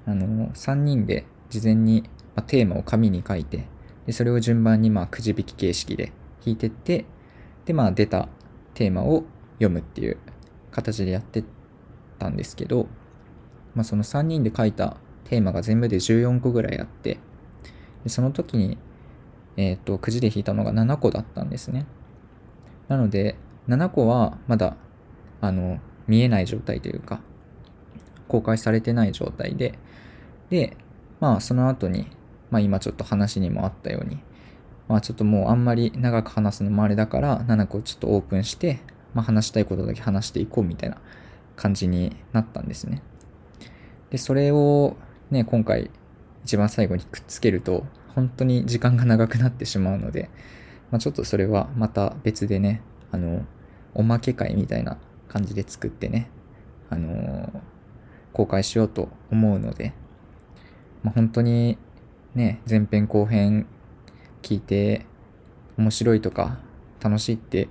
[0.06, 2.03] あの3人で事前に、
[2.48, 3.68] テーマを紙に書いて
[4.07, 6.11] でそれを順番にまあくじ引き形式で
[6.44, 7.06] 引いてって
[7.64, 8.27] でまあ出た
[8.73, 9.23] テーマを
[9.60, 10.18] 読むっていう
[10.72, 11.45] 形でやって
[12.19, 12.88] たんですけど、
[13.76, 17.19] まあ、その3人で書いたテーマが全部で14個ぐらいあって
[18.04, 18.78] でその時に
[19.56, 21.86] えっ、と、くじで引いたのが7個だったんですね。
[22.88, 23.36] なので、
[23.68, 24.76] 7個はまだ、
[25.42, 27.22] あの、見えない状態というか、
[28.28, 29.78] 公開されてない状態で、
[30.50, 30.76] で、
[31.20, 32.08] まあ、その後に、
[32.50, 34.20] まあ、今ちょっと話にもあったように、
[34.88, 38.80] まあ、ちょっともうあんまり長く話すのもあれだから、7個ちょっとオープンして、
[39.14, 40.98] まあ、話したいことだけ話していこうみたいな
[41.56, 43.04] 感じになったんですね。
[44.10, 44.98] で、それを
[45.30, 45.92] ね、今回、
[46.44, 50.30] 一番最後にくっつけると、本当に時間が長くなってしまうので、
[50.91, 53.45] まあ、ちょっとそれはまた別でね、あの、
[53.94, 54.98] おまけ会みたいな
[55.28, 56.30] 感じで作ってね、
[56.90, 57.74] あのー
[58.34, 59.94] 公開しようと思うので、
[61.03, 61.78] まあ、本当に
[62.36, 63.68] ね、前編後編
[64.41, 65.06] 聞いて
[65.78, 66.57] 面白いとか
[66.99, 67.70] 楽しいって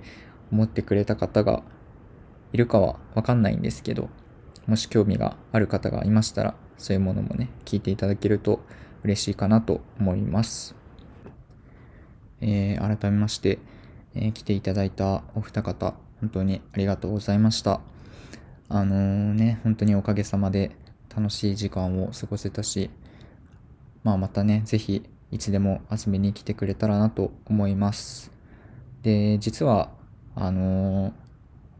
[0.51, 1.63] 思ってくれた方が
[2.53, 4.09] いるかはわかんないんですけど、
[4.65, 8.59] もし興味がある方がいましたら、そういうものもね、聞いていただけると
[9.03, 10.75] 嬉しいかなと思います。
[12.41, 13.59] えー改めまして、
[14.15, 17.81] えー来ていただいたお二方、本当にありがとうございました。
[18.69, 20.71] あのーね、本当におかげさまで
[21.15, 22.89] 楽しい時間を過ごせたし、
[24.03, 28.31] まあまたね、ぜひいつでも遊びに来てくれたらなと思います。
[29.01, 29.91] で、実は、
[30.35, 31.13] あのー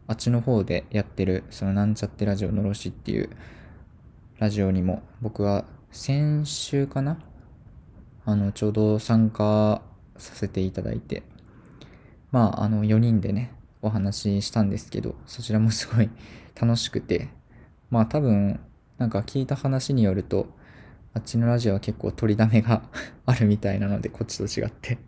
[0.06, 3.30] あっちの方でやってる、そのなんちゃってラジオのろしっていう
[4.40, 5.00] ラジオにも。
[5.22, 7.18] 僕は先週かな？
[8.24, 9.80] あの、ちょうど参加
[10.16, 11.22] させていただいて、
[12.32, 16.10] まあ、あの、4人でね、お話ししたんですけど、そちらもすごい
[16.60, 17.28] 楽しくて、
[17.90, 18.58] まあ多分、
[18.98, 20.48] なんか聞いた話によると、
[21.12, 22.82] あっちのラジオは結構取りだめが
[23.26, 24.98] あるみたいなので、こっちと違って。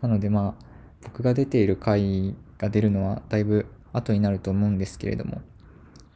[0.00, 0.64] なのでまあ、
[1.02, 5.42] 僕が出ている回が出るのはだいぶ後になると思うんですけれども、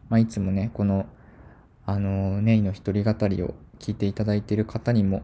[0.08, 1.04] まあいつもね、この、
[1.86, 5.22] あの、ネイの一人語りを聞いていただいている方にも、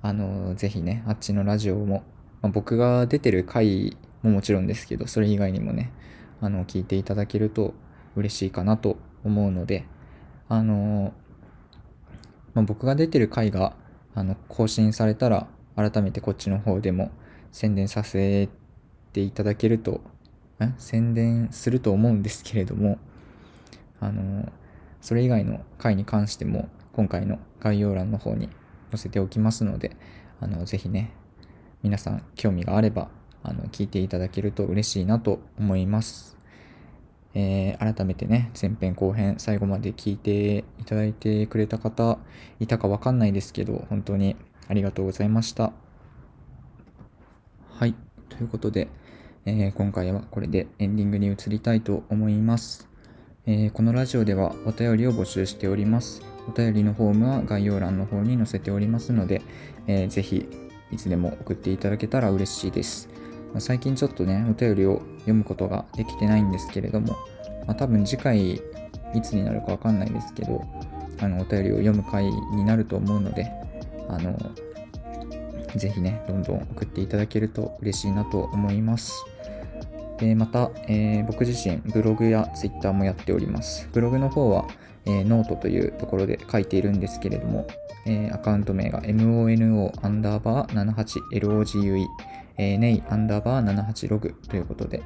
[0.00, 2.04] あの、ぜひね、あっちのラジオも、
[2.40, 5.92] まあ、僕が出てる回ももちろんですけど、それ以外にもね、
[6.40, 7.74] あの、聞いていただけると
[8.16, 9.84] 嬉しいかなと思うので、
[10.48, 11.12] あの、
[12.54, 13.74] まあ、僕が出てる回が、
[14.14, 15.46] あの、更新されたら、
[15.76, 17.10] 改めてこっちの方でも
[17.50, 18.48] 宣伝させ
[19.12, 20.00] ていただけると、
[20.78, 22.98] 宣伝すると思うんですけれども、
[24.00, 24.50] あの、
[25.02, 28.48] それ以外の回に関しても今回の概要欄の方に
[28.90, 29.96] 載せておきますので、
[30.40, 31.12] あの、ぜひね、
[31.82, 33.10] 皆さん興味があれば、
[33.42, 36.38] あの、聞いていただけると嬉しいなと思います。
[37.34, 42.18] えー、改めてね、前編後編最後まで聞いていただいてくれた方
[42.60, 44.36] いたかわかんないですけど、本当に
[44.68, 45.72] ありがとうございました。
[47.70, 47.94] はい。
[48.28, 48.88] ということで、
[49.46, 52.91] えー、今回はこれでエンディングに移りたいと思います。
[53.44, 56.22] えー、このラジオではお便りを募集しております。
[56.48, 59.42] お便りのフォームは概要欄の方に載せておりますので、
[59.88, 60.48] えー、ぜひ
[60.92, 63.08] いつでも送っていただけたら嬉しいです。
[63.52, 67.16] まあ、最近ちょっとね、お便りを読むことができてないんですけれども、
[67.66, 68.60] まあ、多分次回い
[69.20, 70.64] つになるかわかんないですけど、
[71.18, 73.50] あの、お便りを読む回になると思うので、
[74.08, 74.38] あの、
[75.74, 79.26] ぜひね、どんどん送っていただけると嬉しいなと思います。
[80.22, 83.88] でまた、えー、僕自身ブログやツイッターもやっております。
[83.92, 84.68] ブログの方は、
[85.04, 87.66] え、ノートというところで書いているんですけれども、
[88.06, 92.06] え、アカウント名が mono アンダーバー 78logue
[92.58, 95.02] えー、ネイアンダーバー78ログということで、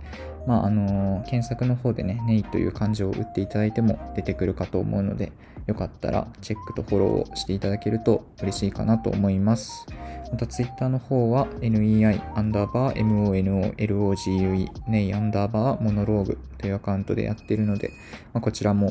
[0.46, 5.32] まああのー、検索の方でね、ネイという漢字を打っていただいても出てくるかと思うので、
[5.66, 9.86] よかったらチェックとフォローをしていただけると嬉しいかなと思います。
[10.30, 17.90] またツイッターの方は nei アンダーバー monologue ネイアンダーバーモノローグというアカウントでやっているので、
[18.32, 18.90] まあ、こちらも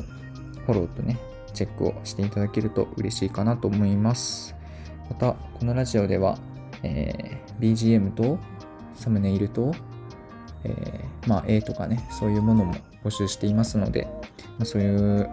[0.66, 1.18] フォローとね、
[1.52, 4.54] チェックをしていただけると嬉しいかなと思います。
[5.10, 6.38] また、このラジオでは、
[6.82, 8.38] えー、BGM と
[8.94, 9.72] サムネイルと、
[10.64, 12.74] えー、まあ、絵とかね、そういうものも
[13.04, 14.08] 募集していますので、
[14.58, 15.30] まあ、そういう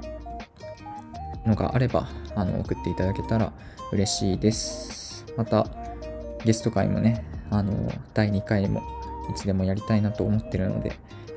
[1.46, 3.54] のがあれば、あの、送っていただけたら
[3.92, 5.26] 嬉しいです。
[5.38, 5.68] また、
[6.46, 8.82] ゲスト会もね、あの、第2回も
[9.32, 10.94] いつでもやりたいなと思ってるので、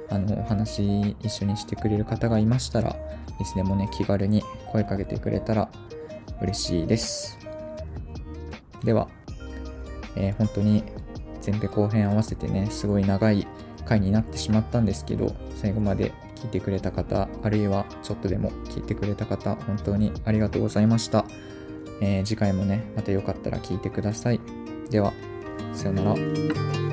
[0.08, 2.96] あの、お話一緒にしてくれる方がいましたら、
[3.40, 4.42] いつでもね、気軽に
[4.72, 5.68] 声かけてくれたら
[6.40, 7.38] 嬉しいです。
[8.84, 9.08] では、
[10.16, 10.84] えー、本当に
[11.44, 13.46] 前編後編合わせてね、すごい長い
[13.84, 21.24] 回になってしまったんですけど、最後まで聞いてくれた方、あるいはちょっとでも聞いてくれた方、本当にありがとうございました。
[22.00, 24.40] えー、次回もね、またよかったら聞いてください。
[24.90, 25.12] では、
[25.72, 26.85] さよなら。